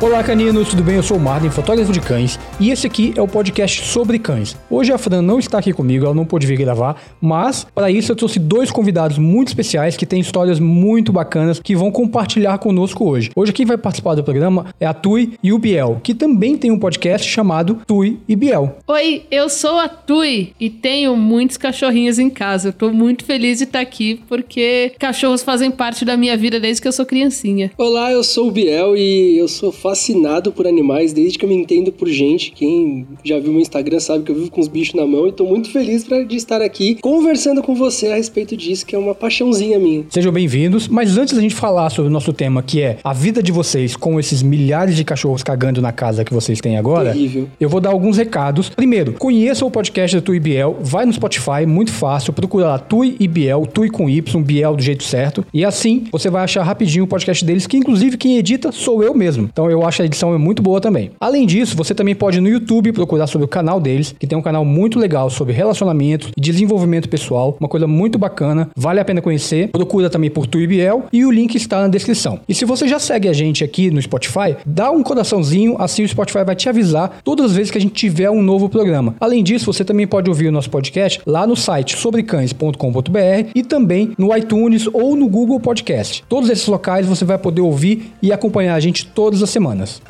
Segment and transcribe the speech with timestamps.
[0.00, 0.94] Olá, caninos, tudo bem?
[0.94, 4.56] Eu sou o Martin, fotógrafo de cães, e esse aqui é o podcast sobre cães.
[4.68, 8.10] Hoje a Fran não está aqui comigo, ela não pôde vir gravar, mas para isso
[8.10, 13.08] eu trouxe dois convidados muito especiais que têm histórias muito bacanas que vão compartilhar conosco
[13.08, 13.30] hoje.
[13.36, 16.70] Hoje quem vai participar do programa é a Tui e o Biel, que também tem
[16.72, 18.76] um podcast chamado Tui e Biel.
[18.88, 22.70] Oi, eu sou a Tui e tenho muitos cachorrinhos em casa.
[22.70, 26.82] Eu tô muito feliz de estar aqui porque cachorros fazem parte da minha vida desde
[26.82, 27.70] que eu sou criancinha.
[27.78, 31.54] Olá, eu sou o Biel e eu sou fascinado por animais desde que eu me
[31.54, 32.47] entendo por gente.
[32.54, 35.32] Quem já viu meu Instagram sabe que eu vivo com os bichos na mão e
[35.32, 38.98] tô muito feliz pra, de estar aqui conversando com você a respeito disso, que é
[38.98, 40.04] uma paixãozinha minha.
[40.10, 43.42] Sejam bem-vindos, mas antes da gente falar sobre o nosso tema, que é a vida
[43.42, 47.48] de vocês com esses milhares de cachorros cagando na casa que vocês têm agora, Terrível.
[47.60, 48.68] eu vou dar alguns recados.
[48.70, 53.16] Primeiro, conheça o podcast da Tui Biel, vai no Spotify, muito fácil, procura lá Tui
[53.18, 57.04] e Biel, Tui com Y, Biel do jeito certo, e assim você vai achar rapidinho
[57.04, 59.48] o podcast deles, que inclusive quem edita sou eu mesmo.
[59.52, 61.10] Então eu acho a edição é muito boa também.
[61.20, 64.42] Além disso, você também pode no YouTube procurar sobre o canal deles, que tem um
[64.42, 69.20] canal muito legal sobre relacionamento e desenvolvimento pessoal, uma coisa muito bacana, vale a pena
[69.20, 69.68] conhecer.
[69.68, 72.40] Procura também por Tui e Biel e o link está na descrição.
[72.48, 76.08] E se você já segue a gente aqui no Spotify, dá um coraçãozinho, assim o
[76.08, 79.14] Spotify vai te avisar todas as vezes que a gente tiver um novo programa.
[79.20, 84.12] Além disso, você também pode ouvir o nosso podcast lá no site sobrecães.com.br e também
[84.18, 86.24] no iTunes ou no Google Podcast.
[86.28, 90.00] Todos esses locais você vai poder ouvir e acompanhar a gente todas as semanas.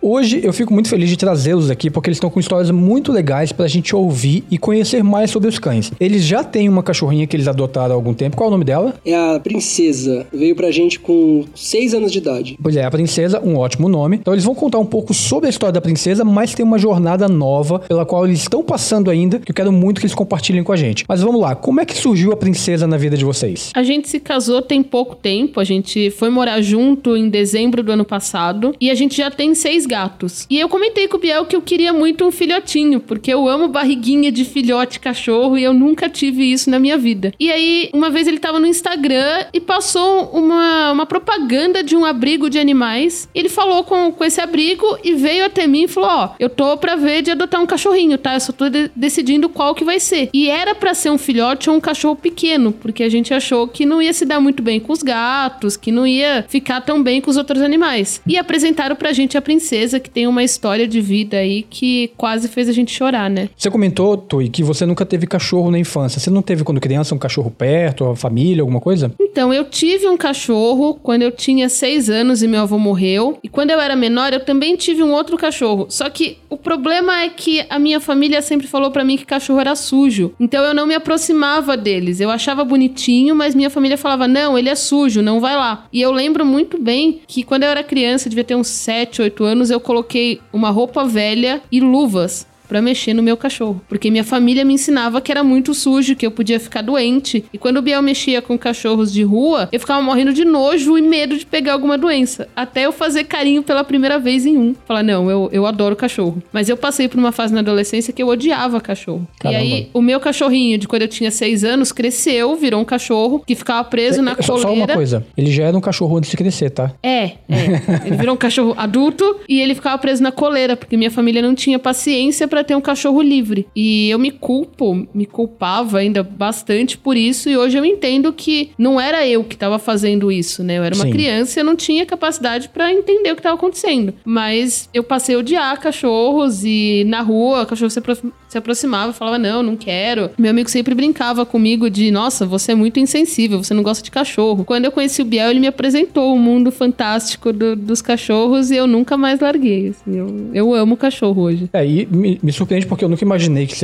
[0.00, 3.50] Hoje eu fico muito feliz de trazê-los aqui porque eles estão com histórias muito legais
[3.50, 5.90] pra gente ouvir e conhecer mais sobre os cães.
[5.98, 8.36] Eles já têm uma cachorrinha que eles adotaram há algum tempo.
[8.36, 8.94] Qual é o nome dela?
[9.04, 10.24] É a princesa.
[10.32, 12.56] Veio pra gente com 6 anos de idade.
[12.62, 14.18] Pois é, a princesa, um ótimo nome.
[14.18, 17.28] Então eles vão contar um pouco sobre a história da princesa, mas tem uma jornada
[17.28, 20.72] nova pela qual eles estão passando ainda, que eu quero muito que eles compartilhem com
[20.72, 21.04] a gente.
[21.08, 23.72] Mas vamos lá, como é que surgiu a princesa na vida de vocês?
[23.74, 27.90] A gente se casou tem pouco tempo, a gente foi morar junto em dezembro do
[27.90, 30.46] ano passado e a gente já tem seis gatos.
[30.48, 33.66] E eu comentei com o Biel que eu queria muito um filhotinho, porque eu amo
[33.68, 37.32] barriguinha de filhote cachorro e eu nunca tive isso na minha vida.
[37.40, 42.04] E aí, uma vez ele tava no Instagram e passou uma, uma propaganda de um
[42.04, 43.28] abrigo de animais.
[43.34, 46.76] Ele falou com, com esse abrigo e veio até mim e falou: Ó, eu tô
[46.76, 48.34] pra ver de adotar um cachorrinho, tá?
[48.34, 50.28] Eu só tô de- decidindo qual que vai ser.
[50.34, 53.86] E era pra ser um filhote ou um cachorro pequeno, porque a gente achou que
[53.86, 57.20] não ia se dar muito bem com os gatos, que não ia ficar tão bem
[57.20, 58.20] com os outros animais.
[58.26, 62.48] E apresentaram pra gente a princesa, que tem uma história de vida aí que quase
[62.48, 63.48] fez a gente chorar, né?
[63.56, 66.20] Você comentou, Tui, que você nunca teve cachorro na infância.
[66.20, 69.12] Você não teve quando criança um cachorro perto, a família, alguma coisa?
[69.20, 73.38] Então, eu tive um cachorro quando eu tinha seis anos e meu avô morreu.
[73.42, 75.86] E quando eu era menor, eu também tive um outro cachorro.
[75.88, 79.60] Só que o problema é que a minha família sempre falou pra mim que cachorro
[79.60, 80.32] era sujo.
[80.40, 82.20] Então eu não me aproximava deles.
[82.20, 85.86] Eu achava bonitinho, mas minha família falava: não, ele é sujo, não vai lá.
[85.92, 89.44] E eu lembro muito bem que quando eu era criança, devia ter uns 7, 8
[89.44, 93.80] anos, eu coloquei uma roupa velha e luvas pra mexer no meu cachorro.
[93.88, 97.44] Porque minha família me ensinava que era muito sujo, que eu podia ficar doente.
[97.52, 101.02] E quando o Biel mexia com cachorros de rua, eu ficava morrendo de nojo e
[101.02, 102.48] medo de pegar alguma doença.
[102.54, 104.74] Até eu fazer carinho pela primeira vez em um.
[104.86, 106.42] Falar, não, eu, eu adoro cachorro.
[106.52, 109.26] Mas eu passei por uma fase na adolescência que eu odiava cachorro.
[109.40, 109.62] Caramba.
[109.64, 113.42] E aí, o meu cachorrinho, de quando eu tinha seis anos, cresceu, virou um cachorro
[113.46, 114.68] que ficava preso na É, só, coleira.
[114.68, 116.92] só uma coisa, ele já era um cachorro antes de crescer, tá?
[117.02, 117.38] É, é.
[118.06, 121.54] Ele virou um cachorro adulto e ele ficava preso na coleira, porque minha família não
[121.54, 123.66] tinha paciência pra ter um cachorro livre.
[123.74, 128.70] E eu me culpo, me culpava ainda bastante por isso, e hoje eu entendo que
[128.78, 130.78] não era eu que tava fazendo isso, né?
[130.78, 131.10] Eu era uma Sim.
[131.10, 134.14] criança e eu não tinha capacidade pra entender o que tava acontecendo.
[134.24, 139.12] Mas eu passei a odiar cachorros e na rua o cachorro se, apro- se aproximava
[139.12, 140.30] falava: Não, não quero.
[140.38, 144.10] Meu amigo sempre brincava comigo de: Nossa, você é muito insensível, você não gosta de
[144.10, 144.64] cachorro.
[144.64, 148.76] Quando eu conheci o Biel, ele me apresentou o mundo fantástico do- dos cachorros e
[148.76, 149.88] eu nunca mais larguei.
[149.88, 150.16] assim.
[150.16, 151.68] eu, eu amo cachorro hoje.
[151.72, 153.76] É, e me, me surpreende porque eu nunca imaginei que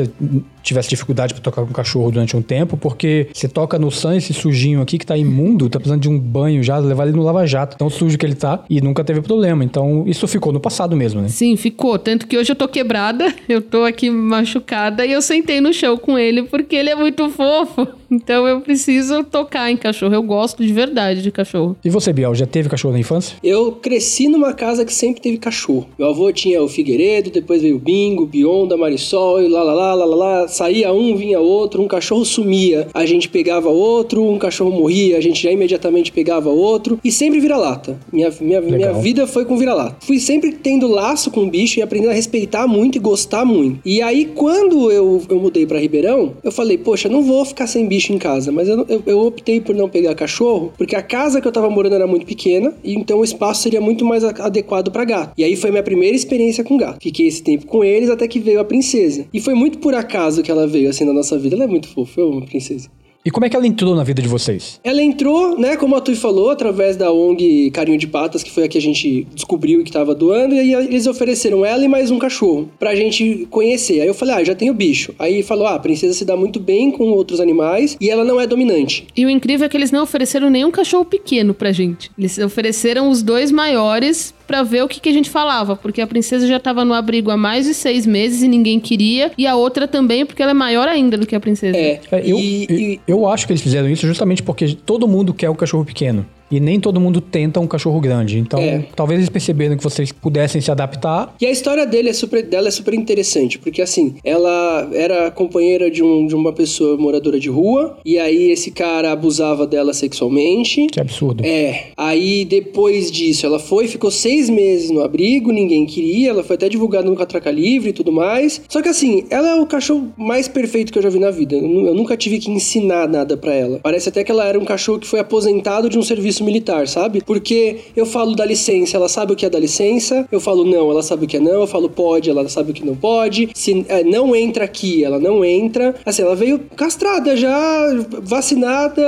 [0.64, 4.32] tivesse dificuldade pra tocar com cachorro durante um tempo, porque você toca no Sam esse
[4.32, 7.76] sujinho aqui que tá imundo, tá precisando de um banho já, levar ele no lava-jato,
[7.76, 9.62] tão sujo que ele tá, e nunca teve problema.
[9.62, 11.28] Então, isso ficou no passado mesmo, né?
[11.28, 11.98] Sim, ficou.
[11.98, 15.96] Tanto que hoje eu tô quebrada, eu tô aqui machucada e eu sentei no chão
[15.96, 17.86] com ele porque ele é muito fofo.
[18.10, 20.14] Então eu preciso tocar em cachorro.
[20.14, 21.76] Eu gosto de verdade de cachorro.
[21.84, 23.36] E você, Biel, já teve cachorro na infância?
[23.42, 25.88] Eu cresci numa casa que sempre teve cachorro.
[25.98, 29.74] Meu avô tinha o Figueiredo, depois veio o Bingo, o Bionda, Marisol, e lá lá
[29.74, 30.48] lá lá lá lá.
[30.54, 35.20] Saía um, vinha outro, um cachorro sumia, a gente pegava outro, um cachorro morria, a
[35.20, 36.98] gente já imediatamente pegava outro.
[37.02, 37.98] E sempre vira-lata.
[38.12, 39.96] Minha, minha, minha vida foi com vira-lata.
[40.00, 43.80] Fui sempre tendo laço com o bicho e aprendendo a respeitar muito e gostar muito.
[43.84, 47.86] E aí, quando eu, eu mudei pra Ribeirão, eu falei, poxa, não vou ficar sem
[47.86, 51.02] bicho bicho em casa, mas eu, eu, eu optei por não pegar cachorro, porque a
[51.02, 54.24] casa que eu tava morando era muito pequena, e então o espaço seria muito mais
[54.24, 55.32] adequado para gato.
[55.38, 56.98] E aí foi minha primeira experiência com gato.
[57.00, 59.26] Fiquei esse tempo com eles até que veio a princesa.
[59.32, 61.56] E foi muito por acaso que ela veio assim na nossa vida.
[61.56, 62.88] Ela é muito fofa, eu amo princesa.
[63.24, 64.78] E como é que ela entrou na vida de vocês?
[64.84, 68.64] Ela entrou, né, como a Tui falou, através da ONG Carinho de Patas, que foi
[68.64, 71.88] a que a gente descobriu e que tava doando, e aí eles ofereceram ela e
[71.88, 74.02] mais um cachorro pra gente conhecer.
[74.02, 75.14] Aí eu falei, ah, já tenho bicho.
[75.18, 78.38] Aí falou, ah, a princesa se dá muito bem com outros animais e ela não
[78.38, 79.06] é dominante.
[79.16, 82.10] E o incrível é que eles não ofereceram nenhum cachorro pequeno pra gente.
[82.18, 86.06] Eles ofereceram os dois maiores para ver o que, que a gente falava, porque a
[86.06, 89.56] princesa já tava no abrigo há mais de seis meses e ninguém queria, e a
[89.56, 91.74] outra também, porque ela é maior ainda do que a princesa.
[91.74, 95.06] É, É, eu, e, eu, e- eu acho que eles fizeram isso justamente porque todo
[95.06, 96.26] mundo quer o cachorro pequeno.
[96.50, 98.38] E nem todo mundo tenta um cachorro grande.
[98.38, 98.84] Então, É.
[98.94, 101.34] talvez eles perceberam que vocês pudessem se adaptar.
[101.40, 105.90] E a história dele é super, dela é super interessante, porque assim, ela era companheira
[105.90, 110.86] de, um, de uma pessoa moradora de rua, e aí esse cara abusava dela sexualmente.
[110.88, 111.44] Que absurdo.
[111.44, 116.56] É, aí depois disso ela foi, ficou seis meses no abrigo, ninguém queria, ela foi
[116.56, 118.60] até divulgada no Catraca Livre e tudo mais.
[118.68, 121.54] Só que assim, ela é o cachorro mais perfeito que eu já vi na vida.
[121.56, 123.80] Eu, nu- eu nunca tive que ensinar nada pra ela.
[123.82, 127.22] Parece até que ela era um cachorro que foi aposentado de um serviço militar, sabe?
[127.24, 130.90] Porque eu falo da licença, ela sabe o que é da licença, eu falo não,
[130.90, 133.50] ela sabe o que é não, eu falo pode, ela sabe o que não pode.
[133.54, 135.94] Se é, não entra aqui, ela não entra.
[136.04, 137.86] Assim, ela veio castrada já,
[138.22, 139.02] vacinada,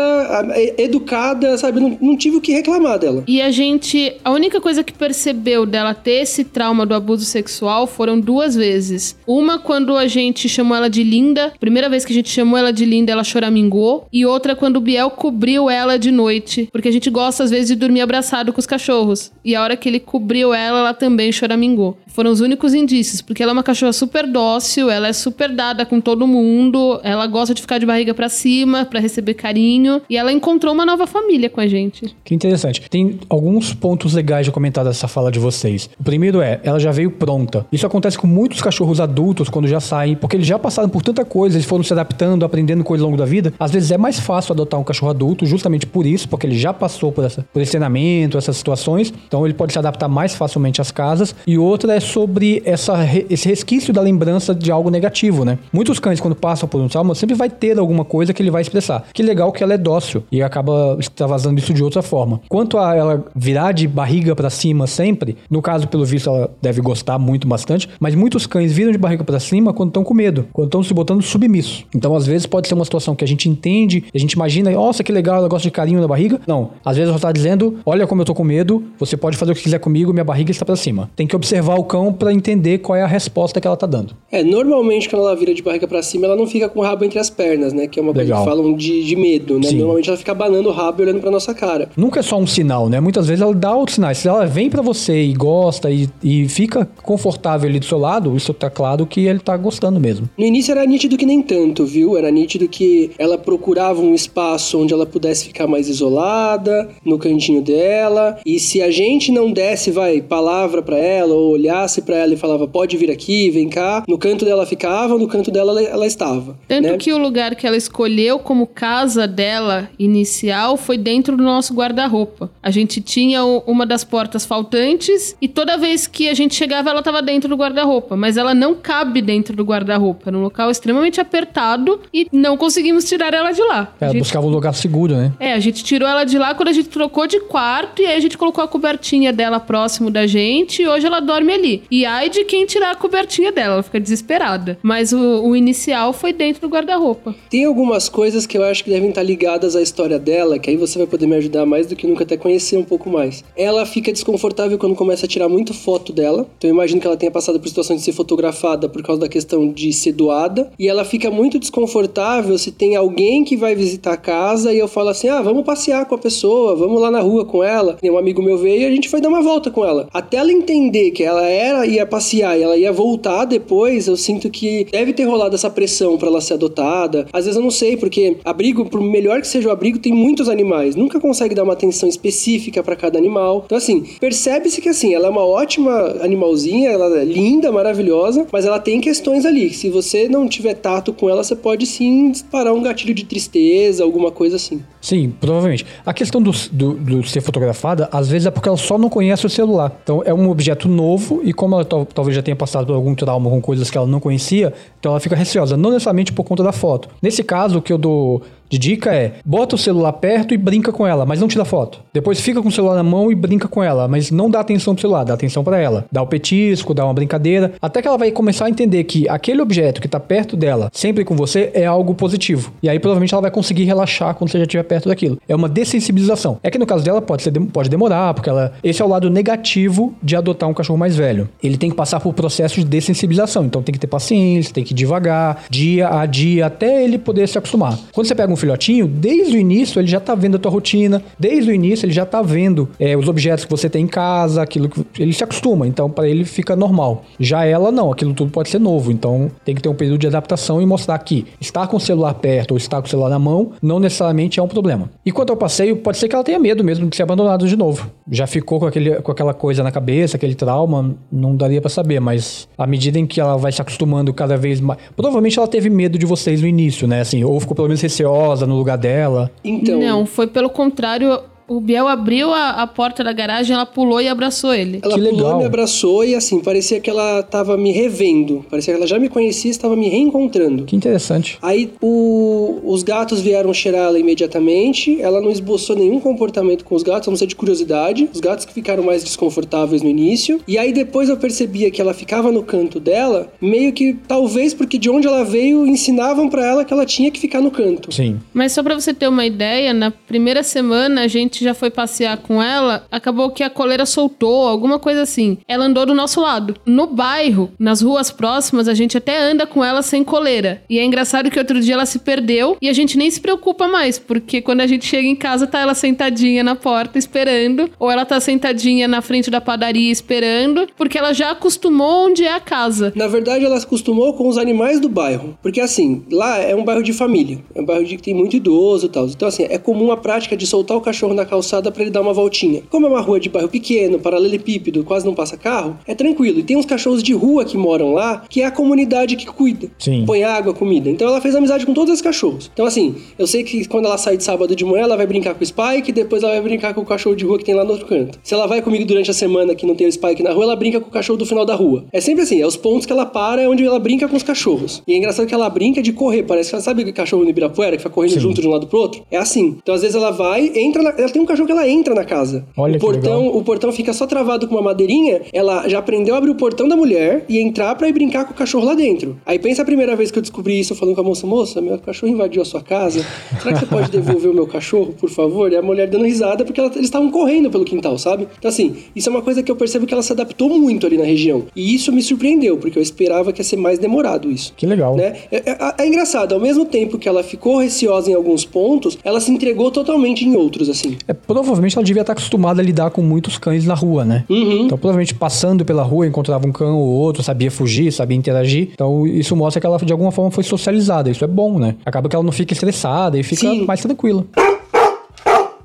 [0.79, 1.81] educada, sabe?
[1.81, 3.25] Não, não tive o que reclamar dela.
[3.27, 4.15] E a gente.
[4.25, 9.17] A única coisa que percebeu dela ter esse trauma do abuso sexual foram duas vezes.
[9.27, 11.53] Uma, quando a gente chamou ela de linda.
[11.59, 14.07] Primeira vez que a gente chamou ela de linda, ela choramingou.
[14.13, 16.69] E outra, quando o Biel cobriu ela de noite.
[16.73, 19.33] Porque a gente gosta, às vezes, de dormir abraçado com os cachorros.
[19.43, 21.99] E a hora que ele cobriu ela, ela também choramingou.
[22.17, 23.21] Foram os únicos indícios.
[23.21, 26.99] Porque ela é uma cachorra super dócil, ela é super dada com todo mundo.
[27.03, 30.01] Ela gosta de ficar de barriga pra cima, pra receber carinho.
[30.09, 32.17] E ela encontrou uma nova família com a gente.
[32.25, 32.81] Que interessante.
[32.89, 35.91] Tem alguns pontos legais de comentar dessa fala de vocês.
[36.01, 37.67] O primeiro é, ela já veio pronta.
[37.71, 41.23] Isso acontece com muitos cachorros adultos quando já saem, porque eles já passaram por tanta
[41.23, 43.53] coisa, eles foram se adaptando, aprendendo coisas ao longo da vida.
[43.59, 46.73] Às vezes é mais fácil adotar um cachorro adulto, justamente por isso, porque ele já
[46.73, 49.13] passou por, essa, por esse treinamento, essas situações.
[49.29, 51.37] Então ele pode se adaptar mais facilmente às casas.
[51.47, 52.95] E outra é sobre essa,
[53.29, 55.59] esse resquício da lembrança de algo negativo, né?
[55.73, 58.63] Muitos cães, quando passam por um trauma, sempre vai ter alguma coisa que ele vai
[58.63, 59.05] expressar.
[59.13, 62.41] Que legal que ela é dócil e acaba extravasando isso de outra forma.
[62.49, 66.81] Quanto a ela virar de barriga pra cima sempre, no caso, pelo visto, ela deve
[66.81, 70.47] gostar muito bastante, mas muitos cães viram de barriga pra cima quando estão com medo,
[70.53, 71.85] quando estão se botando submisso.
[71.95, 75.03] Então, às vezes, pode ser uma situação que a gente entende, a gente imagina, nossa,
[75.03, 76.41] que legal, ela gosta de carinho na barriga.
[76.47, 79.53] Não, às vezes ela tá dizendo, olha como eu tô com medo, você pode fazer
[79.53, 81.11] o que quiser comigo, minha barriga está pra cima.
[81.17, 84.15] Tem que observar o cão pra entender qual é a resposta que ela tá dando.
[84.31, 87.05] É, normalmente quando ela vira de barriga pra cima, ela não fica com o rabo
[87.05, 87.87] entre as pernas, né?
[87.87, 88.45] Que é uma coisa Legal.
[88.45, 89.69] que falam de, de medo, né?
[89.69, 89.79] Sim.
[89.79, 91.89] Normalmente ela fica banando o rabo e olhando pra nossa cara.
[91.97, 93.01] Nunca é só um sinal, né?
[93.01, 94.19] Muitas vezes ela dá outros sinais.
[94.19, 98.37] Se ela vem pra você e gosta e, e fica confortável ali do seu lado,
[98.37, 100.29] isso tá claro que ele tá gostando mesmo.
[100.37, 102.17] No início era nítido que nem tanto, viu?
[102.17, 107.63] Era nítido que ela procurava um espaço onde ela pudesse ficar mais isolada, no cantinho
[107.63, 108.39] dela.
[108.45, 111.57] E se a gente não desse, vai, palavra pra ela, ou
[111.87, 115.29] olhasse pra ela e falava, pode vir aqui, vem cá, no canto dela ficava, no
[115.29, 116.59] canto dela ela, estava.
[116.67, 116.97] Tanto né?
[116.99, 122.51] que o lugar que ela escolheu como casa dela inicial foi dentro do nosso guarda-roupa.
[122.63, 126.99] A gente tinha uma das portas faltantes e toda vez que a gente chegava ela
[126.99, 130.31] estava dentro do guarda-roupa, mas ela não cabe dentro do guarda-roupa.
[130.31, 133.95] Era um local extremamente apertado e não conseguimos tirar ela de lá.
[134.01, 135.33] Ela gente- buscava um lugar seguro, né?
[135.39, 138.17] É, a gente tirou ela de lá quando a gente trocou de quarto e aí
[138.17, 141.66] a gente colocou a cobertinha dela próximo da gente e hoje ela dorme ali.
[141.91, 144.79] E ai de quem tirar a cobertinha dela, ela fica desesperada.
[144.83, 147.35] Mas o, o inicial foi dentro do guarda-roupa.
[147.51, 150.77] Tem algumas coisas que eu acho que devem estar ligadas à história dela, que aí
[150.77, 153.45] você vai poder me ajudar mais do que nunca até conhecer um pouco mais.
[153.57, 156.47] Ela fica desconfortável quando começa a tirar muito foto dela.
[156.59, 159.29] Então eu imagino que ela tenha passado por situação de ser fotografada por causa da
[159.29, 160.71] questão de ser doada.
[160.79, 164.89] E ela fica muito desconfortável se tem alguém que vai visitar a casa e eu
[164.89, 167.99] falo assim: ah, vamos passear com a pessoa, vamos lá na rua com ela.
[168.03, 170.09] E um amigo meu veio e a gente foi dar uma volta com ela.
[170.13, 174.51] Até ela entender que ela era, ia passear e ela ia voltar depois, eu sinto
[174.51, 177.27] que deve ter rolado essa pressão pra ela ser adotada.
[177.33, 180.49] Às vezes eu não sei, porque abrigo, por melhor que seja o abrigo, tem muitos
[180.49, 180.95] animais.
[180.95, 183.63] Nunca consegue dar uma atenção específica pra cada animal.
[183.67, 188.65] Então, assim, percebe-se que assim, ela é uma ótima animalzinha, ela é linda, maravilhosa, mas
[188.65, 189.73] ela tem questões ali.
[189.73, 194.05] Se você não tiver tato com ela, você pode sim disparar um gatilho de tristeza,
[194.05, 194.83] alguma coisa assim.
[195.01, 195.87] Sim, provavelmente.
[196.05, 199.47] A questão do, do, do ser fotografada, às vezes é porque ela só não conhece
[199.47, 199.99] o celular.
[200.03, 203.49] Então é um objeto novo e como ela talvez já tenha passado por algum trauma
[203.49, 206.73] com coisas que ela não conhecia, então ela fica receosa, não necessariamente por conta da
[206.73, 207.09] foto.
[207.23, 211.07] Nesse caso, que eu dou de dica é: bota o celular perto e brinca com
[211.07, 212.01] ela, mas não tira foto.
[212.13, 214.95] Depois fica com o celular na mão e brinca com ela, mas não dá atenção
[214.95, 216.05] pro celular, dá atenção para ela.
[216.11, 219.61] Dá o petisco, dá uma brincadeira, até que ela vai começar a entender que aquele
[219.61, 222.73] objeto que tá perto dela, sempre com você, é algo positivo.
[222.83, 225.39] E aí provavelmente ela vai conseguir relaxar quando você já estiver perto daquilo.
[225.49, 226.59] É uma dessensibilização.
[226.63, 228.73] É que no caso dela pode, ser, pode demorar, porque ela.
[228.83, 231.49] Esse é o lado negativo de adotar um cachorro mais velho.
[231.63, 233.65] Ele tem que passar por processo de dessensibilização.
[233.65, 237.47] Então tem que ter paciência, tem que ir devagar, dia a dia, até ele poder
[237.49, 237.99] se acostumar.
[238.13, 241.23] Quando você pega um filhotinho, desde o início ele já tá vendo a tua rotina,
[241.39, 244.63] desde o início ele já tá vendo é, os objetos que você tem em casa,
[244.63, 247.25] aquilo que ele se acostuma, então para ele fica normal.
[247.39, 250.27] Já ela não, aquilo tudo pode ser novo, então tem que ter um período de
[250.27, 253.39] adaptação e mostrar que estar com o celular perto ou estar com o celular na
[253.39, 255.11] mão não necessariamente é um problema.
[255.25, 257.77] E quanto ao passeio, pode ser que ela tenha medo mesmo de ser abandonada de
[257.77, 258.11] novo.
[258.31, 262.21] Já ficou com, aquele, com aquela coisa na cabeça, aquele trauma, não daria para saber,
[262.21, 264.99] mas à medida em que ela vai se acostumando cada vez mais.
[265.15, 267.21] Provavelmente ela teve medo de vocês no início, né?
[267.21, 269.51] Assim, ou ficou pelo menos receosa no lugar dela.
[269.65, 269.99] Então.
[269.99, 274.29] Não, foi pelo contrário o Biel abriu a, a, porta da garagem, ela pulou e
[274.29, 275.01] abraçou ele.
[275.03, 275.59] Ela que pulou, legal.
[275.59, 278.65] me abraçou e assim, parecia que ela tava me revendo.
[278.71, 280.85] Parecia que ela já me conhecia e estava me reencontrando.
[280.85, 281.59] Que interessante.
[281.61, 285.21] Aí o, os gatos vieram cheirar ela imediatamente.
[285.21, 288.29] Ela não esboçou nenhum comportamento com os gatos, a não ser de curiosidade.
[288.33, 290.61] Os gatos que ficaram mais desconfortáveis no início.
[290.69, 294.99] E aí depois eu percebia que ela ficava no canto dela, meio que talvez porque
[294.99, 298.13] de onde ela veio ensinavam para ela que ela tinha que ficar no canto.
[298.13, 298.39] Sim.
[298.55, 301.91] Mas só para você ter uma ideia, na primeira semana a gente gente já foi
[301.91, 305.57] passear com ela, acabou que a coleira soltou, alguma coisa assim.
[305.67, 306.75] Ela andou do nosso lado.
[306.85, 310.83] No bairro, nas ruas próximas, a gente até anda com ela sem coleira.
[310.91, 313.89] E é engraçado que outro dia ela se perdeu e a gente nem se preocupa
[313.89, 318.11] mais, porque quando a gente chega em casa, tá ela sentadinha na porta esperando, ou
[318.11, 322.61] ela tá sentadinha na frente da padaria esperando, porque ela já acostumou onde é a
[322.61, 323.13] casa.
[323.17, 325.57] Na verdade, ela se acostumou com os animais do bairro.
[325.63, 327.59] Porque assim, lá é um bairro de família.
[327.75, 329.27] É um bairro de que tem muito idoso e tal.
[329.27, 332.21] Então, assim, é comum a prática de soltar o cachorro na calçada para ele dar
[332.21, 332.83] uma voltinha.
[332.91, 336.59] Como é uma rua de bairro pequeno, paralelepípedo, quase não passa carro, é tranquilo.
[336.59, 339.89] E tem uns cachorros de rua que moram lá, que é a comunidade que cuida.
[339.99, 340.25] Sim.
[340.27, 341.09] Põe água, comida.
[341.09, 342.71] Então ela fez amizade com todos esses cachorros.
[342.73, 345.55] Então assim, eu sei que quando ela sai de sábado de manhã, ela vai brincar
[345.55, 347.85] com o Spike, depois ela vai brincar com o cachorro de rua que tem lá
[347.85, 348.39] no outro canto.
[348.43, 350.77] Se ela vai comigo durante a semana que não tem o Spike na rua, ela
[350.77, 352.05] brinca com o cachorro do final da rua.
[352.13, 354.43] É sempre assim, é os pontos que ela para, é onde ela brinca com os
[354.43, 355.03] cachorros.
[355.07, 357.51] E é engraçado que ela brinca de correr, parece que ela sabe o cachorro no
[357.51, 358.41] Ibirapuera, que fica correndo Sim.
[358.41, 359.23] junto de um lado pro outro.
[359.31, 359.77] É assim.
[359.83, 361.11] Então às vezes ela vai, entra na...
[361.37, 362.65] tem um cachorro que ela entra na casa.
[362.75, 365.43] Olha o portão, o portão fica só travado com uma madeirinha.
[365.53, 368.53] Ela já aprendeu a abrir o portão da mulher e entrar para ir brincar com
[368.53, 369.37] o cachorro lá dentro.
[369.45, 371.99] Aí pensa a primeira vez que eu descobri isso, falando com a moça, moça, meu
[371.99, 373.23] cachorro invadiu a sua casa.
[373.61, 375.71] Será que você pode devolver o meu cachorro, por favor?
[375.71, 378.49] E a mulher dando risada porque ela, eles estavam correndo pelo quintal, sabe?
[378.59, 381.19] Então assim, isso é uma coisa que eu percebo que ela se adaptou muito ali
[381.19, 381.65] na região.
[381.77, 384.73] E isso me surpreendeu, porque eu esperava que ia ser mais demorado isso.
[384.75, 385.15] Que legal.
[385.17, 385.37] Né?
[385.53, 389.39] É, é, é engraçado, ao mesmo tempo que ela ficou receosa em alguns pontos, ela
[389.39, 391.19] se entregou totalmente em outros, assim.
[391.29, 394.45] É, provavelmente ela devia estar acostumada a lidar com muitos cães na rua, né?
[394.49, 394.85] Uhum.
[394.85, 398.91] Então, provavelmente passando pela rua, encontrava um cão ou outro, sabia fugir, sabia interagir.
[398.93, 401.31] Então, isso mostra que ela de alguma forma foi socializada.
[401.31, 401.97] Isso é bom, né?
[402.05, 403.85] Acaba que ela não fica estressada e fica Sim.
[403.85, 404.45] mais tranquila.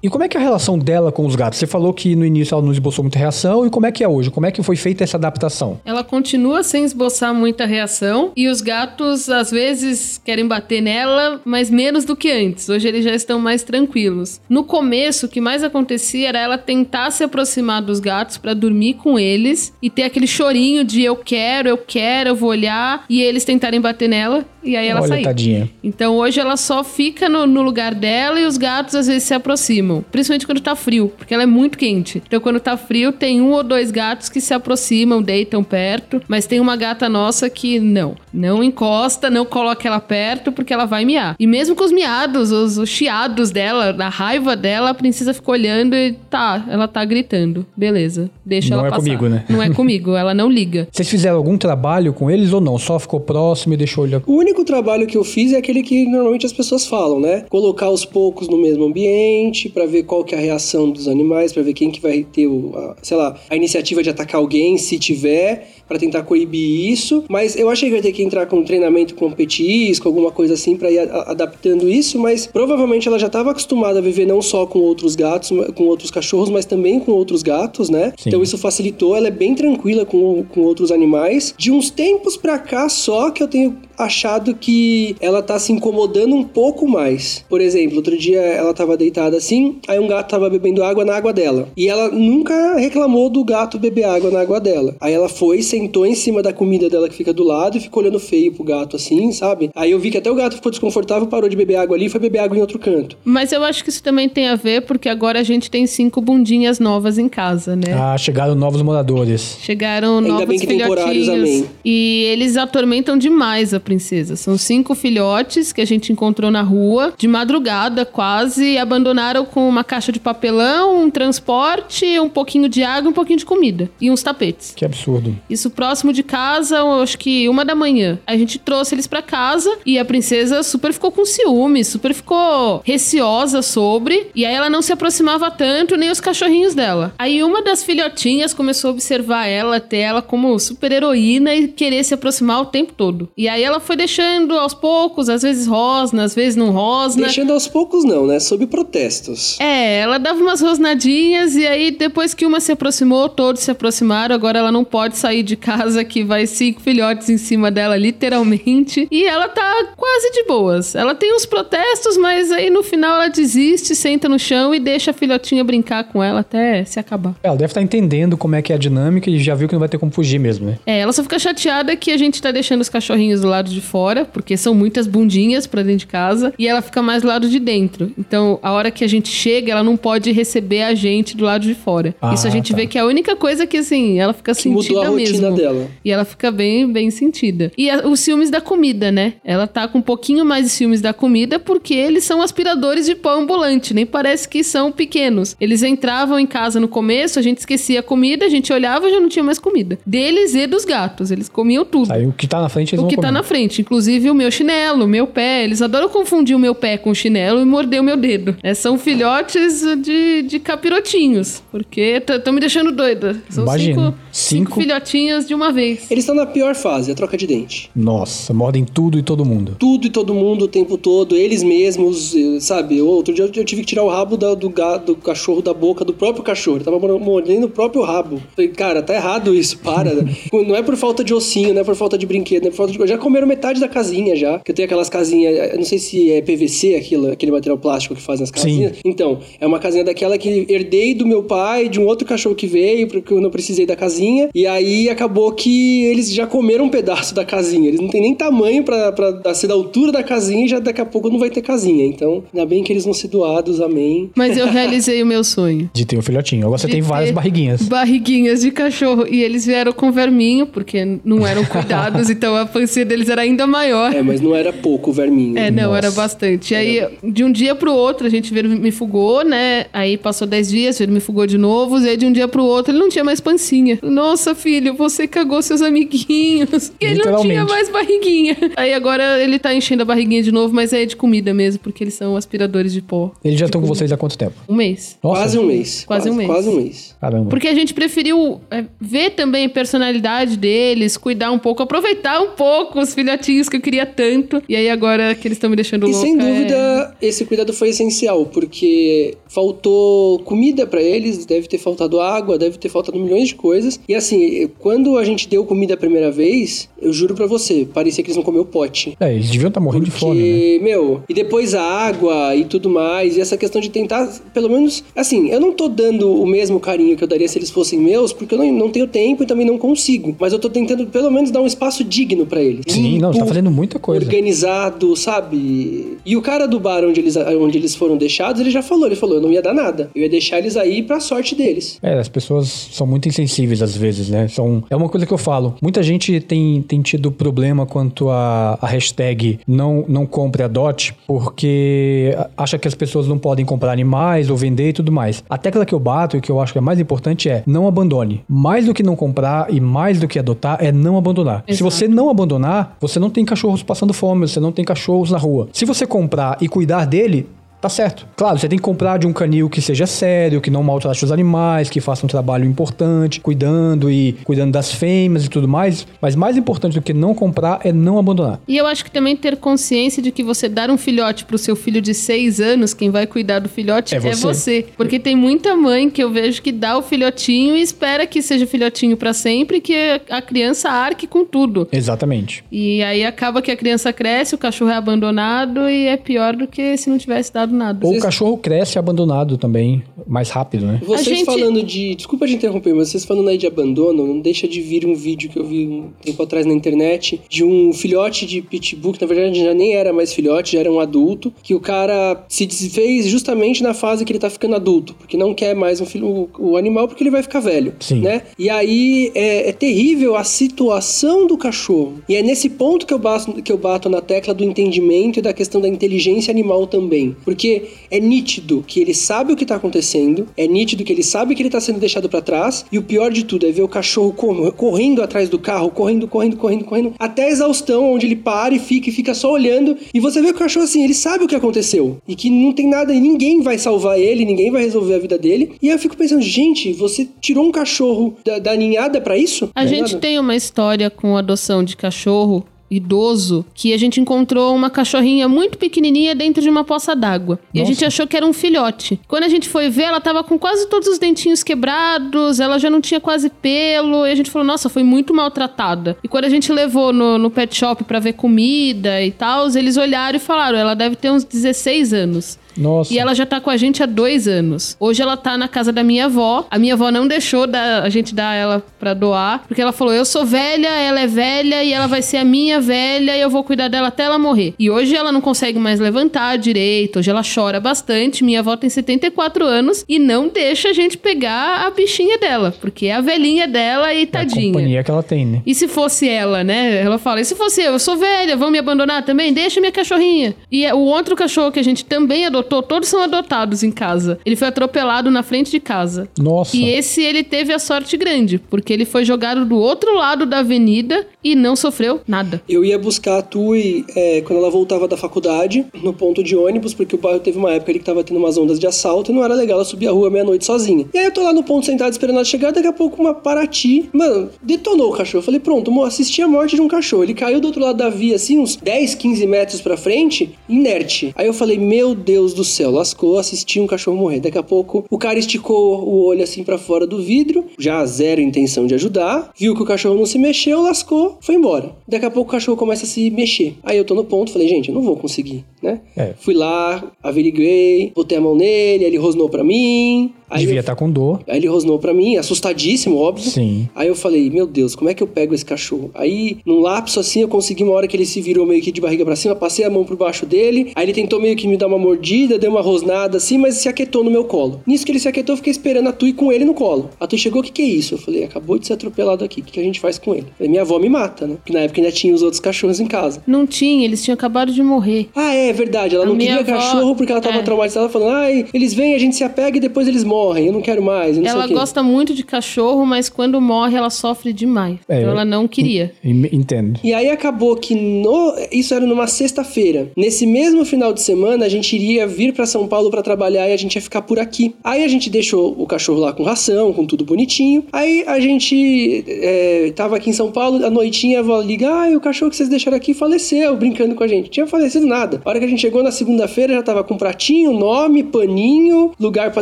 [0.04, 1.60] E como é que é a relação dela com os gatos?
[1.60, 3.68] Você falou que no início ela não esboçou muita reação.
[3.68, 4.32] E como é que é hoje?
[4.32, 5.80] Como é que foi feita essa adaptação?
[5.86, 8.32] Ela continua sem esboçar muita reação.
[8.36, 12.68] E os gatos, às vezes, querem bater nela, mas menos do que antes.
[12.68, 14.42] Hoje eles já estão mais tranquilos.
[14.50, 18.96] No começo, o que mais acontecia era ela tentar se aproximar dos gatos para dormir
[18.96, 23.06] com eles e ter aquele chorinho de eu quero, eu quero, eu vou olhar.
[23.08, 24.44] E eles tentarem bater nela.
[24.64, 25.70] E aí ela Olha, Tadinha.
[25.84, 29.34] Então hoje ela só fica no, no lugar dela e os gatos às vezes se
[29.34, 32.22] aproximam aproximam, principalmente quando tá frio, porque ela é muito quente.
[32.26, 36.46] Então, quando tá frio, tem um ou dois gatos que se aproximam, deitam perto, mas
[36.46, 41.04] tem uma gata nossa que não, não encosta, não coloca ela perto, porque ela vai
[41.04, 41.36] miar.
[41.40, 45.52] E mesmo com os miados, os, os chiados dela, na raiva dela, a princesa fica
[45.52, 47.66] olhando e tá, ela tá gritando.
[47.76, 49.06] Beleza, deixa não ela passar.
[49.06, 49.46] Não é comigo, né?
[49.50, 50.88] Não é comigo, ela não liga.
[50.92, 52.78] Vocês fizeram algum trabalho com eles ou não?
[52.78, 54.22] Só ficou próximo e deixou olhar?
[54.26, 57.46] O único trabalho que eu fiz é aquele que normalmente as pessoas falam, né?
[57.50, 61.52] Colocar os poucos no mesmo ambiente, para ver qual que é a reação dos animais,
[61.52, 64.78] para ver quem que vai ter, o, a, sei lá, a iniciativa de atacar alguém,
[64.78, 68.58] se tiver, pra tentar coibir isso, mas eu achei que ia ter que entrar com
[68.58, 73.18] um treinamento com petisco, alguma coisa assim, pra ir a- adaptando isso, mas provavelmente ela
[73.18, 77.00] já tava acostumada a viver não só com outros gatos, com outros cachorros, mas também
[77.00, 78.14] com outros gatos, né?
[78.18, 78.30] Sim.
[78.30, 81.54] Então isso facilitou, ela é bem tranquila com, com outros animais.
[81.58, 86.36] De uns tempos pra cá só que eu tenho achado que ela tá se incomodando
[86.36, 87.46] um pouco mais.
[87.50, 91.16] Por exemplo, outro dia ela tava deitada assim, aí um gato tava bebendo água na
[91.16, 91.70] água dela.
[91.76, 94.96] E ela nunca reclamou do gato beber água na água dela.
[95.00, 98.04] Aí ela foi, sentou em cima da comida dela que fica do lado e ficou
[98.04, 99.70] olhando feio pro gato assim, sabe?
[99.76, 102.10] Aí eu vi que até o gato ficou desconfortável, parou de beber água ali e
[102.10, 103.18] foi beber água em outro canto.
[103.24, 106.22] Mas eu acho que isso também tem a ver porque agora a gente tem cinco
[106.22, 107.94] bundinhas novas em casa, né?
[107.94, 109.58] Ah, chegaram novos moradores.
[109.62, 111.50] Chegaram Ainda novos bem que temporários, filhotinhos.
[111.62, 111.66] amém.
[111.86, 114.38] E eles atormentam demais a princesa.
[114.38, 119.84] São cinco filhotes que a gente encontrou na rua, de madrugada quase, abandonaram com uma
[119.84, 123.90] caixa de papelão, um transporte, um pouquinho de água um pouquinho de comida.
[124.00, 124.74] E uns tapetes.
[124.74, 125.38] Que absurdo.
[125.50, 128.18] Isso próximo de casa, acho que uma da manhã.
[128.26, 132.82] A gente trouxe eles pra casa e a princesa super ficou com ciúme, super ficou
[132.86, 134.28] receosa sobre.
[134.34, 137.14] E aí ela não se aproximava tanto, nem os cachorrinhos dela.
[137.20, 142.06] Aí uma das filhotinhas começou a observar ela, ter ela como super heroína e querer
[142.06, 143.28] se aproximar o tempo todo.
[143.36, 147.24] E aí ela foi deixando aos poucos, às vezes rosna, às vezes não rosna.
[147.24, 148.40] Deixando aos poucos não, né?
[148.40, 149.60] Sob protestos.
[149.60, 154.34] É, ela dava umas rosnadinhas e aí depois que uma se aproximou, todos se aproximaram.
[154.36, 159.08] Agora ela não pode sair de casa que vai cinco filhotes em cima dela, literalmente.
[159.12, 160.96] E ela tá quase de boas.
[160.96, 165.12] Ela tem uns protestos, mas aí no final ela desiste, senta no chão e deixa
[165.12, 167.36] a filhotinha brincar com ela até se acabar.
[167.44, 169.80] Ela deve estar entendendo como é que é a dinâmica e já viu que não
[169.80, 170.80] vai ter como fugir mesmo, né?
[170.86, 173.82] É, ela só fica chateada que a gente tá deixando os cachorrinhos do lado de
[173.82, 177.48] fora, porque são muitas bundinhas pra dentro de casa, e ela fica mais do lado
[177.48, 178.12] de dentro.
[178.18, 181.62] Então, a hora que a gente chega, ela não pode receber a gente do lado
[181.64, 182.16] de fora.
[182.22, 182.78] Ah, Isso a gente tá.
[182.78, 185.32] vê que é a única coisa que, assim, ela fica Que mudou sentida a rotina
[185.52, 185.56] mesmo.
[185.56, 185.88] dela.
[186.04, 187.72] E ela fica bem, bem sentida.
[187.78, 189.34] E a- os ciúmes da comida, né?
[189.44, 193.16] Ela tá com um pouquinho mais de ciúmes da comida porque eles são aspiradores de
[193.16, 195.56] pão ambulante, nem parece que são pequenos.
[195.60, 199.12] Eles entravam em casa no começo, a gente esquecia a comida, a gente olhava e
[199.12, 199.98] já não tinha mais comida.
[200.06, 202.12] Deles e dos gatos, eles comiam tudo.
[202.12, 203.32] Aí o que tá na frente eles O vão que tá comer.
[203.34, 205.64] na frente, inclusive o meu chinelo, o meu pé.
[205.66, 208.56] Eles adoram confundir o meu pé com o chinelo e morder o meu dedo.
[208.64, 213.42] É, são filhotes de, de capirotinhos, porque estão me deixando doida.
[213.50, 214.80] São cinco, cinco Cinco?
[214.82, 216.10] filhotinhos de uma vez.
[216.10, 217.90] Eles estão na pior fase, a troca de dente.
[217.96, 219.76] Nossa, mordem tudo e todo mundo.
[219.80, 223.02] tudo e todo mundo o tempo todo, eles mesmos, eh, sabe?
[223.02, 226.04] Outro dia eu tive que tirar o rabo da- do, gato, do cachorro da boca
[226.06, 226.78] do próprio cachorro.
[226.78, 228.42] Ele tava mor- mordendo o próprio rabo.
[228.56, 230.12] Falei, cara, tá errado isso, para.
[230.52, 232.78] não é por falta de ossinho, não é por falta de brinquedo, não é por
[232.78, 233.08] falta de.
[233.08, 234.60] Já comeram metade da casinha já.
[234.60, 238.16] Que eu tenho aquelas casinhas, eu não sei se é PVC aquilo, aquele material plástico
[238.16, 238.98] que fazem as casinhas.
[239.06, 242.68] Então, é uma casinha daquela que herdei do meu pai, de um outro cachorro que
[242.68, 244.50] veio, porque eu não precisei da casinha.
[244.54, 247.88] E aí acabou que eles já comeram um pedaço da casinha.
[247.88, 250.80] Eles não têm nem tamanho pra, pra dar- ser da altura da casinha e já
[250.80, 252.06] daqui a pouco não vai ter casinha.
[252.06, 254.30] Então, ainda bem que eles vão ser doados, amém.
[254.36, 255.90] Mas eu realizei o meu sonho.
[255.94, 256.66] De ter um filhotinho.
[256.66, 257.82] Agora você tem várias barriguinhas.
[257.84, 259.26] Barriguinhas de cachorro.
[259.28, 263.66] E eles vieram com verminho, porque não eram cuidados, então a pancinha deles era ainda
[263.68, 264.14] maior.
[264.14, 265.58] É, mas não era pouco o verminho.
[265.58, 265.98] É, não, Nossa.
[265.98, 266.74] era bastante.
[266.74, 269.86] E aí, de um dia pro outro, a gente vermifugou, né?
[269.94, 272.00] Aí passou 10 dias, vermifugou de novo.
[272.00, 274.00] E aí, de um dia pro outro, ele não tinha mais pancinha.
[274.02, 276.92] Nossa, filho, você cagou seus amiguinhos.
[277.00, 278.58] E ele não tinha mais barriguinha.
[278.76, 282.04] Aí agora ele tá enchendo a barriguinha de novo, mas é de comida mesmo, porque
[282.04, 283.32] eles são aspiradores de pó.
[283.44, 284.54] Eles já estão com vocês há quanto tempo?
[284.68, 285.18] Um mês.
[285.24, 286.04] Nossa, Quase um mês.
[286.06, 286.48] Quase um mês.
[286.48, 287.16] Quase um mês.
[287.20, 287.50] Caramba.
[287.50, 292.52] Porque a gente preferiu é, ver também a personalidade deles, cuidar um pouco, aproveitar um
[292.52, 294.62] pouco os filhotinhos que eu queria tanto.
[294.68, 296.26] E aí agora que eles estão me deixando E louca.
[296.26, 302.20] sem é- dúvida, esse cuidado foi essencial, porque faltou comida pra eles, deve ter faltado
[302.20, 304.00] água, deve ter faltado milhões de coisas.
[304.08, 308.24] E assim, quando a gente deu comida a primeira vez, eu juro pra você, parecia
[308.24, 309.16] que eles não comeram o pote.
[309.20, 310.50] É, eles deviam estar morrendo de fome, né?
[310.52, 314.70] Porque, meu, e depois a água e tudo mais, e essa questão de tentar, pelo
[314.70, 318.00] menos, assim, eu não tô dando o mesmo carinho que eu daria se eles fossem
[318.00, 320.36] meus, porque eu não, não tenho tempo e também não consigo.
[320.40, 322.86] Mas eu tô tentando, pelo menos, dar um espaço digno pra eles.
[322.88, 324.26] Sim, não, você tá Limpo, fazendo muita coisa.
[324.26, 326.18] Organizado, sabe?
[326.26, 329.16] E o cara do bar onde eles, onde eles foram deixados, ele já falou, ele
[329.16, 330.10] falou, eu não ia dar nada.
[330.16, 331.98] Eu ia deixar eles aí pra sorte deles.
[332.02, 334.48] É, as pessoas são muito insensíveis às vezes, né?
[334.48, 335.76] São, é uma coisa que eu falo.
[335.82, 342.36] Muita gente tem, tem tido problema quanto a, a hashtag não, não compre adote, porque
[342.58, 345.44] acha que as pessoas não podem comprar animais ou vender e tudo mais.
[345.50, 347.88] A tecla que eu bato e que eu acho que é mais importante é não
[347.88, 348.44] abandone.
[348.48, 351.64] Mais do que não comprar e mais do que adotar é não abandonar.
[351.68, 351.84] Se Exato.
[351.92, 355.68] você não abandonar, você não tem cachorros passando fome, você não tem cachorros na rua.
[355.74, 357.50] Se você comprar e cuidar dele,
[357.82, 358.28] tá certo.
[358.36, 361.32] Claro, você tem que comprar de um canil que seja sério, que não maltrate os
[361.32, 366.06] animais, que faça um trabalho importante, cuidando e cuidando das fêmeas e tudo mais.
[366.22, 368.60] Mas mais importante do que não comprar é não abandonar.
[368.68, 371.76] E eu acho que também ter consciência de que você dar um filhote pro seu
[371.76, 374.36] filho de seis anos, quem vai cuidar do filhote É é você.
[374.42, 374.86] você.
[374.96, 378.66] Porque tem muita mãe que eu vejo que dá o filhotinho e espera que seja
[378.68, 381.88] filhotinho pra sempre que a criança arque com tudo.
[381.92, 382.64] Exatamente.
[382.72, 386.68] E aí acaba que a criança cresce, o cachorro é abandonado e é pior do
[386.68, 388.06] que se não tivesse dado nada.
[388.06, 391.02] Ou o cachorro cresce abandonado também, mais rápido, né?
[391.06, 392.16] Vocês gente- falando de.
[392.16, 395.50] Desculpa te interromper, mas vocês falando aí de abandono, não deixa de vir um vídeo
[395.50, 399.28] que eu vi um tempo atrás na internet de um filhote de pitbull, que na
[399.28, 403.28] verdade já nem era mais filhote, já era um adulto, que o cara se desfez
[403.28, 406.50] justamente na fase que ele tá ficando adulto, porque não quer mais um filho, o,
[406.60, 407.94] o animal porque ele vai ficar velho.
[408.00, 408.22] Sim.
[408.22, 408.44] Né?
[408.58, 412.16] E aí é, é terrível a situação do cachorro.
[412.28, 415.42] E é nesse ponto que eu, bato, que eu bato na tecla do entendimento e
[415.42, 417.36] da questão da inteligência animal também.
[417.44, 417.61] Porque
[418.10, 421.62] é nítido que ele sabe o que tá acontecendo, é nítido que ele sabe que
[421.62, 424.34] ele tá sendo deixado pra trás, e o pior de tudo é ver o cachorro
[424.34, 428.74] cor- correndo atrás do carro, correndo, correndo, correndo, correndo, até a exaustão, onde ele para
[428.74, 429.98] e fica e fica só olhando.
[430.14, 432.18] E você vê que o cachorro assim, ele sabe o que aconteceu.
[432.28, 435.38] E que não tem nada, e ninguém vai salvar ele, ninguém vai resolver a vida
[435.38, 435.74] dele.
[435.82, 439.70] E aí eu fico pensando, gente, você tirou um cachorro da, da ninhada pra isso?
[439.76, 440.20] A é gente nada?
[440.20, 445.78] tem uma história com adoção de cachorro idoso que a gente encontrou uma cachorrinha muito
[445.78, 447.58] pequenininha dentro de uma poça d'água.
[447.74, 449.20] E a gente achou que era um filhote.
[449.28, 452.90] Quando a gente foi ver, ela tava com quase todos os dentinhos quebrados, ela já
[452.90, 456.18] não tinha quase pelo, e a gente falou, nossa, foi muito maltratada.
[456.22, 459.96] E quando a gente levou no, no pet shop pra ver comida e tal, eles
[459.96, 462.60] olharam e falaram, ela deve ter uns 16 anos.
[462.78, 463.14] Nossa.
[463.14, 464.96] E ela já tá com a gente há dois anos.
[465.00, 466.66] Hoje ela tá na casa da minha avó.
[466.70, 470.14] A minha avó não deixou da- a gente dar ela pra doar, porque ela falou:
[470.14, 473.50] eu sou velha, ela é velha e ela vai ser a minha velha e eu
[473.50, 474.74] vou cuidar dela até ela morrer.
[474.80, 478.44] E hoje ela não consegue mais levantar direito, hoje ela chora bastante.
[478.44, 483.08] Minha avó tem 74 anos e não deixa a gente pegar a bichinha dela, porque
[483.08, 484.72] é a velhinha dela e É a tadinha.
[484.72, 485.62] companhia que ela tem, né?
[485.66, 487.02] E se fosse ela, né?
[487.02, 487.94] Ela fala: e se fosse eu?
[487.94, 489.54] Eu sou velha, vão me abandonar também?
[489.54, 490.56] Deixa minha cachorrinha.
[490.72, 494.40] E é, o outro cachorro que a gente também adotou, todos são adotados em casa.
[494.46, 496.30] Ele foi atropelado na frente de casa.
[496.38, 496.76] Nossa.
[496.76, 500.60] E esse ele teve a sorte grande, porque ele foi jogado do outro lado da
[500.60, 502.62] avenida e não sofreu nada.
[502.68, 506.94] Eu ia buscar a Tui é, quando ela voltava da faculdade, no ponto de ônibus,
[506.94, 509.36] porque o bairro teve uma época ali que tava tendo umas ondas de assalto e
[509.36, 511.06] não era legal ela subir a rua meia-noite sozinha.
[511.14, 513.34] E aí eu tô lá no ponto sentado esperando ela chegar, daqui a pouco uma
[513.34, 515.40] Paraty, mano, detonou o cachorro.
[515.40, 517.24] Eu falei, pronto, assisti a morte de um cachorro.
[517.24, 521.34] Ele caiu do outro lado da via, assim, uns 10, 15 metros pra frente, inerte.
[521.36, 524.40] Aí eu falei, meu Deus do céu, lascou, assisti um cachorro morrer.
[524.40, 528.42] Daqui a pouco o cara esticou o olho assim pra fora do vidro, já zero
[528.42, 531.96] intenção de ajudar, viu que o cachorro não se mexeu, lascou, foi embora.
[532.08, 533.76] Daqui a pouco o cachorro começa a se mexer.
[533.84, 536.00] Aí eu tô no ponto, falei, gente, eu não vou conseguir, né?
[536.16, 536.34] É.
[536.40, 540.32] Fui lá, averiguei, botei a mão nele, ele rosnou pra mim.
[540.50, 541.40] Aí Devia eu- estar com dor.
[541.48, 543.50] Aí ele rosnou pra mim, assustadíssimo, óbvio.
[543.50, 543.88] Sim.
[543.96, 546.12] Aí eu falei, meu Deus, como é que eu pego esse cachorro?
[546.14, 549.00] Aí, num lapso assim, eu consegui uma hora que ele se virou meio que de
[549.00, 550.92] barriga pra cima, passei a mão por baixo dele.
[550.94, 553.88] Aí ele tentou meio que me dar uma mordida, deu uma rosnada assim, mas se
[553.88, 554.82] aquietou no meu colo.
[554.86, 557.10] Nisso que ele se aquietou, eu fiquei esperando a Tui com ele no colo.
[557.18, 558.16] A Tui chegou, o que que é isso?
[558.16, 560.48] Eu falei, acabou de ser atropelado aqui, o que, que a gente faz com ele?
[560.58, 561.56] Falei, minha avó me mata, né?
[561.56, 563.42] Porque na época ainda tinha os outros cachorros em casa.
[563.48, 565.30] Não tinha, eles tinham acabado de morrer.
[565.34, 566.16] Ah, é verdade.
[566.16, 567.62] Ela A não queria avó- cachorro porque ela tava é.
[567.62, 570.68] traumatizada, falando, ai, eles vêm, a gente se apega e depois eles morrem.
[570.68, 571.38] Eu não quero mais.
[571.38, 571.74] Não sei Ela o quê.
[571.74, 574.98] gosta muito de cachorro, mas quando morre ela sofre demais.
[575.08, 576.12] É, então ela não queria.
[576.24, 577.00] Entendo.
[577.04, 578.54] E aí acabou que no...
[578.72, 580.12] isso era numa sexta-feira.
[580.16, 583.74] Nesse mesmo final de semana, a gente iria vir pra São Paulo pra trabalhar e
[583.74, 584.76] a gente ia ficar por aqui.
[584.84, 587.84] Aí a gente deixou o cachorro lá com ração, com tudo bonitinho.
[587.92, 592.10] Aí a gente é, tava aqui em São Paulo, à noitinha a avó liga, ah,
[592.16, 594.50] o cachorro que vocês deixaram aqui faleceu, brincando com a gente.
[594.50, 595.42] Tinha falecido nada.
[595.44, 599.52] A hora que a gente chegou na segunda-feira, já tava com pratinho, nome, paninho, lugar
[599.52, 599.62] pra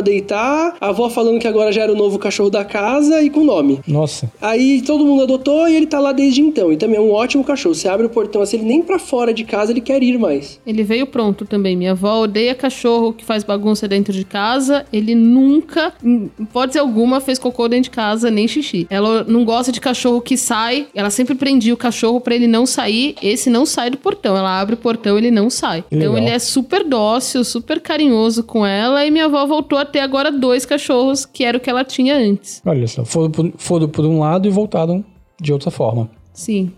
[0.00, 0.76] deitar.
[0.80, 3.80] A avó falando que agora já era o novo cachorro da casa e com nome.
[3.86, 4.30] Nossa.
[4.40, 6.72] Aí todo mundo adotou e ele tá lá desde então.
[6.72, 7.74] E também é um ótimo cachorro.
[7.74, 10.58] Você abre o portão assim, ele nem pra fora de casa ele quer ir mais.
[10.66, 11.76] Ele veio pronto também.
[11.76, 14.86] Minha avó odeia cachorro que faz bagunça dentro de casa.
[14.92, 18.86] Ele nunca, em hipótese alguma, fez cocô dentro de casa, nem xixi.
[18.88, 20.86] Ela não gosta de cachorro que sai.
[20.94, 23.14] Ela sempre prendia o cachorro pra ele não sair.
[23.22, 24.36] Esse não sai do portão.
[24.36, 25.84] Ela abre o portão, ele não sai.
[25.90, 29.04] Então ele é super dócil, super carinhoso com ela.
[29.04, 32.16] E minha avó voltou a ter agora dois cachorros, que era o que ela tinha
[32.16, 32.62] antes.
[32.64, 33.04] Olha só.
[33.04, 35.04] Foram por, foram por um lado e voltaram
[35.40, 36.08] de outra forma.
[36.32, 36.72] Sim.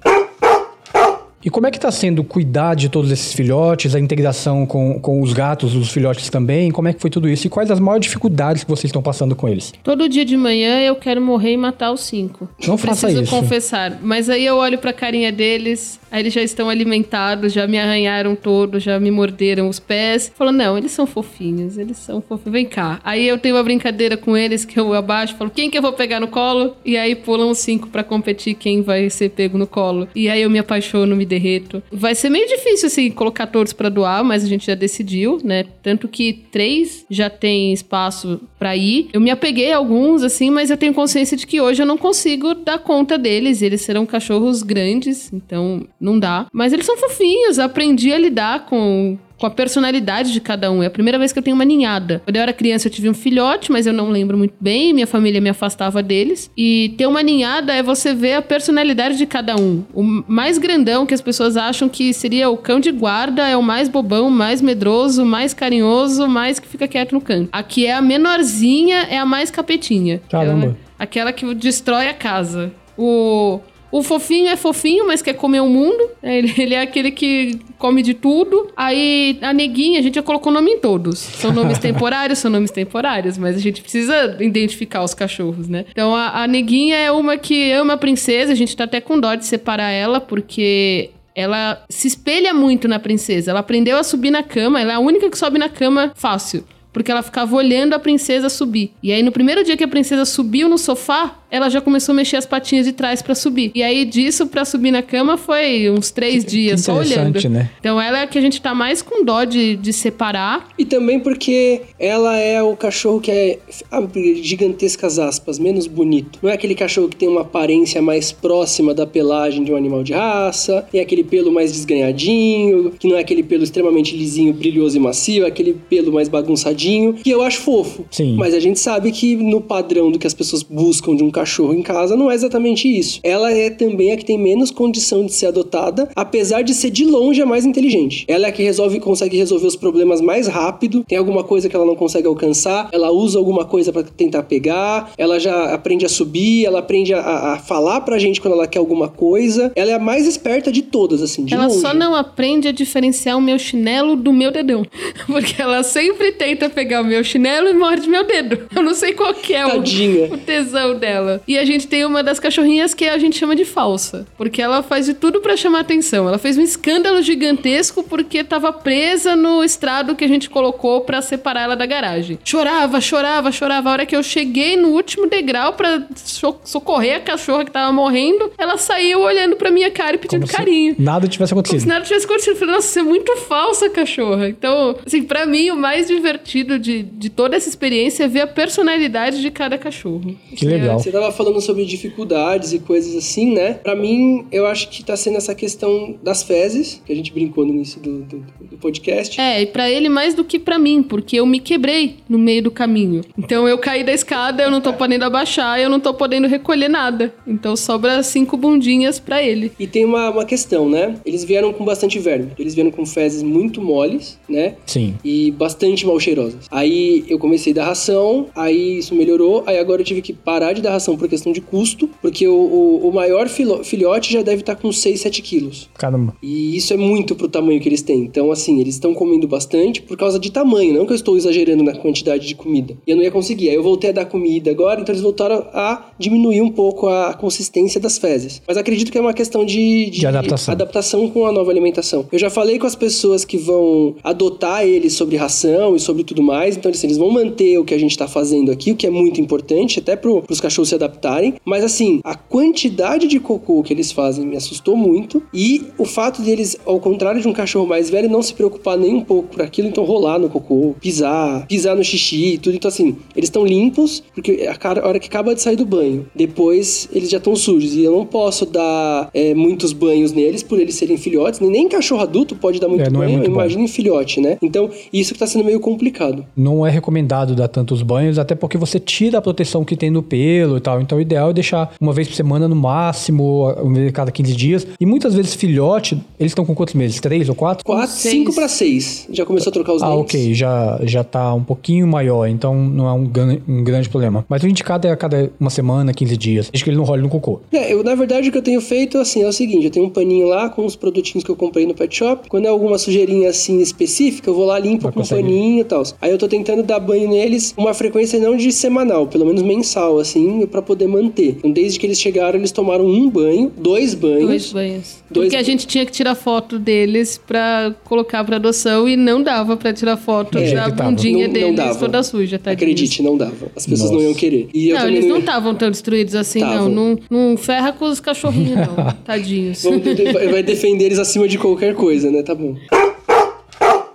[1.45, 5.21] E como é que está sendo cuidar de todos esses filhotes, a integração com, com
[5.21, 6.71] os gatos, os filhotes também?
[6.71, 7.47] Como é que foi tudo isso?
[7.47, 9.73] E quais as maiores dificuldades que vocês estão passando com eles?
[9.83, 12.49] Todo dia de manhã eu quero morrer e matar os cinco.
[12.67, 13.35] Não faça Preciso isso.
[13.35, 13.99] confessar.
[14.03, 18.37] Mas aí eu olho pra carinha deles, aí eles já estão alimentados, já me arranharam
[18.37, 20.33] todos, já me morderam os pés.
[20.35, 22.53] Falo, não, eles são fofinhos, eles são fofinhos.
[22.53, 23.01] Vem cá.
[23.03, 25.93] Aí eu tenho uma brincadeira com eles que eu abaixo, falo, quem que eu vou
[25.93, 26.77] pegar no colo?
[26.85, 30.07] E aí pulam os cinco pra competir quem vai ser pego no colo.
[30.15, 31.83] E aí eu me apaixono, me derreto.
[31.91, 35.65] Vai ser meio difícil, assim, colocar todos pra doar, mas a gente já decidiu, né?
[35.83, 39.09] Tanto que três já tem espaço pra ir.
[39.13, 41.97] Eu me apeguei a alguns, assim, mas eu tenho consciência de que hoje eu não
[41.97, 43.63] consigo dar conta deles.
[43.63, 46.47] Eles serão cachorros grandes, então não dá.
[46.53, 50.85] Mas eles são fofinhos, aprendi a lidar com com a personalidade de cada um.
[50.85, 52.23] É a primeira vez que eu tenho uma ninhada.
[52.25, 54.93] Quando eu era criança, eu tive um filhote, mas eu não lembro muito bem.
[54.93, 56.49] Minha família me afastava deles.
[56.57, 59.83] E ter uma ninhada é você ver a personalidade de cada um.
[59.93, 63.63] O mais grandão que as pessoas acham que seria o cão de guarda é o
[63.65, 67.49] mais bobão, mais medroso, mais carinhoso, mais que fica quieto no canto.
[67.51, 70.23] Aqui é a menorzinha, é a mais capetinha.
[70.31, 70.77] Caramba.
[70.97, 72.73] Aquela, aquela que destrói a casa.
[72.97, 73.59] O
[73.93, 76.11] o fofinho é fofinho, mas quer comer o mundo.
[76.23, 78.73] Ele, ele, é aquele que come de tudo.
[78.75, 81.19] Aí a neguinha, a gente já colocou nome em todos.
[81.19, 85.85] São nomes temporários, são nomes temporários, mas a gente precisa identificar os cachorros, né?
[85.91, 89.21] Então a, a neguinha é uma que ama a princesa, a gente tá até com
[89.21, 93.51] dó de separar ela, porque ela se espelha muito na princesa.
[93.51, 96.65] Ela aprendeu a subir na cama, ela é a única que sobe na cama fácil.
[96.93, 98.93] Porque ela ficava olhando a princesa subir.
[99.03, 102.17] E aí, no primeiro dia que a princesa subiu no sofá, ela já começou a
[102.17, 103.71] mexer as patinhas de trás para subir.
[103.75, 107.29] E aí, disso pra subir na cama foi uns três Que- dias que só olhando.
[107.29, 107.71] interessante, né?
[107.79, 110.69] Então, ela é a que a gente tá mais com dó de, de separar.
[110.79, 113.59] E também porque ela é o cachorro que é,
[113.91, 116.39] abre gigantescas aspas, menos bonito.
[116.43, 120.03] Não é aquele cachorro que tem uma aparência mais próxima da pelagem de um animal
[120.03, 124.97] de raça, tem aquele pelo mais desganhadinho, que não é aquele pelo extremamente lisinho, brilhoso
[124.97, 128.07] e macio, é aquele pelo mais bagunçadinho, que eu acho fofo.
[128.11, 128.37] Sim.
[128.37, 131.42] Mas a gente sabe que no padrão do que as pessoas buscam de um cachorro
[131.75, 133.21] em casa, não é exatamente isso.
[133.23, 137.05] Ela é também a que tem menos condição de ser adotada, apesar de ser de
[137.05, 138.25] longe a mais inteligente.
[138.29, 141.77] Ela é a que resolve, consegue resolver os problemas mais rápido, tem alguma coisa que
[141.77, 146.09] ela não consegue alcançar, ela usa alguma coisa pra tentar pegar, ela já aprende a
[146.09, 149.73] subir, ela aprende a, a falar pra gente quando ela quer alguma coisa.
[149.75, 151.81] Ela é a mais esperta de todas, assim, de ela longe.
[151.81, 154.85] só não aprende a diferenciar o meu chinelo do meu dedão.
[155.27, 158.69] Porque ela sempre tenta pegar o meu chinelo e morde meu dedo.
[158.75, 161.32] Eu não sei qual que é o, o tesão dela.
[161.47, 164.27] E a gente tem uma das cachorrinhas que a gente chama de falsa.
[164.37, 166.29] Porque ela faz de tudo pra chamar atenção.
[166.29, 171.21] Ela fez um escândalo gigantesco porque tava presa no estrado que a gente colocou pra
[171.23, 172.39] separar ela da garagem.
[172.45, 173.89] Chorava, chorava, chorava.
[173.89, 177.93] A hora que eu cheguei no último degrau pra so- socorrer a cachorra que tava
[177.93, 180.95] morrendo, ela saiu olhando pra minha cara e pedindo Como carinho.
[180.99, 181.89] nada tivesse Como se acontecido.
[181.89, 182.53] nada tivesse acontecido.
[182.55, 184.49] Eu falei, nossa, você é muito falsa, cachorra.
[184.49, 188.47] Então, assim, pra mim, o mais divertido de, de toda essa experiência é ver a
[188.47, 190.37] personalidade de cada cachorro.
[190.57, 190.99] Que legal.
[190.99, 193.75] Você tava falando sobre dificuldades e coisas assim, né?
[193.75, 197.65] Pra mim, eu acho que tá sendo essa questão das fezes, que a gente brincou
[197.65, 199.41] no início do, do- do podcast.
[199.41, 202.63] É, e pra ele mais do que pra mim, porque eu me quebrei no meio
[202.63, 203.23] do caminho.
[203.39, 206.89] Então eu caí da escada, eu não tô podendo abaixar, eu não tô podendo recolher
[206.89, 207.33] nada.
[207.47, 209.73] Então sobra cinco bundinhas pra ele.
[209.79, 211.15] E tem uma, uma questão, né?
[211.25, 212.51] Eles vieram com bastante verme.
[212.59, 214.75] Eles vieram com fezes muito moles, né?
[214.87, 215.15] Sim.
[215.25, 216.67] E bastante mal cheirosas.
[216.71, 220.73] Aí eu comecei a dar ração, aí isso melhorou, aí agora eu tive que parar
[220.73, 224.43] de dar ração por questão de custo, porque o, o, o maior filo- filhote já
[224.43, 225.89] deve estar com 6, 7 quilos.
[225.95, 226.35] Caramba.
[226.43, 228.21] E isso é muito pro tamanho que eles têm.
[228.21, 231.83] Então, assim, eles estão comendo bastante por causa de tamanho, não que eu estou exagerando
[231.83, 232.97] na quantidade de comida.
[233.07, 233.69] E eu não ia conseguir.
[233.71, 237.35] Aí eu voltei a dar comida agora, então eles voltaram a diminuir um pouco a
[237.35, 238.63] consistência das fezes.
[238.67, 240.73] Mas acredito que é uma questão de, De adaptação.
[240.73, 242.27] adaptação com a nova alimentação.
[242.31, 246.43] Eu já falei com as pessoas que vão adotar eles sobre ração e sobre tudo
[246.43, 249.07] mais, então assim, eles vão manter o que a gente tá fazendo aqui, o que
[249.07, 251.55] é muito importante, até pro, pros cachorros se adaptarem.
[251.65, 255.43] Mas assim, a quantidade de cocô que eles fazem me assustou muito.
[255.53, 259.15] E o fato deles, ao contrário de um cachorro mais velho, não se preocupar nem
[259.15, 262.77] um pouco por aquilo, então rolar no cocô, pisar, pisar no xixi e tudo.
[262.77, 267.09] Então assim, eles estão limpos, porque a hora que acaba de sair do banho, depois
[267.13, 267.95] eles já estão sujos.
[267.95, 271.61] E eu não posso dar é, muitos banhos neles por eles serem filhotes.
[271.61, 273.55] Nem, nem cachorro adulto pode dar muito É, é banho, muito bom.
[273.55, 274.59] imagina em filhote, né?
[274.63, 276.45] Então, isso que tá sendo meio complicado.
[276.57, 280.23] Não é recomendado dar tantos banhos, até porque você tira a proteção que tem no
[280.23, 280.81] pelo.
[280.83, 281.01] Tal.
[281.01, 284.31] Então o ideal é deixar uma vez por semana no máximo, uma vez a cada
[284.31, 284.87] 15 dias.
[285.01, 287.21] E muitas vezes filhote, eles estão com quantos meses?
[287.21, 287.85] Três ou quatro?
[287.85, 288.35] Quatro, Seis.
[288.35, 289.27] cinco pra seis.
[289.31, 290.21] Já começou a trocar os Ah, dentes.
[290.23, 293.31] ok, já, já tá um pouquinho maior, então não é um,
[293.69, 294.45] um grande problema.
[294.49, 297.23] Mas o indicado é a cada uma semana, 15 dias, desde que ele não role
[297.23, 297.61] no cocô.
[297.73, 300.07] É, eu, na verdade, o que eu tenho feito, assim, é o seguinte, eu tenho
[300.07, 302.49] um paninho lá com os produtinhos que eu comprei no pet shop.
[302.49, 305.43] Quando é alguma sujeirinha, assim, específica, eu vou lá, limpo Vai com um conseguir.
[305.43, 306.03] paninho e tal.
[306.21, 310.19] Aí eu tô tentando dar banho neles uma frequência não de semanal, pelo menos mensal,
[310.19, 311.57] assim, pra poder manter.
[311.59, 314.47] Então, desde que eles chegaram, eles tomaram um banho, dois banhos.
[314.47, 315.23] Dois banhos.
[315.31, 319.43] Dois Porque a gente tinha que tirar foto deles pra colocar pra adoção e não
[319.43, 321.99] dava pra tirar foto É, da bundinha Não- não deles dava.
[321.99, 322.71] toda suja, tá?
[322.73, 323.71] Acredite, não dava.
[323.77, 324.15] As pessoas Nossa.
[324.23, 324.69] não iam querer.
[324.75, 326.89] E Não, eles não ia- estavam tão destruídos assim, Tavam.
[326.89, 327.19] não.
[327.31, 327.49] não.
[327.51, 329.13] Não ferra com os cachorrinhos, não.
[329.25, 329.83] Tadinhos.
[329.83, 330.03] Vamos
[330.51, 332.43] vai defender eles acima de qualquer coisa, né?
[332.43, 332.75] Tá bom.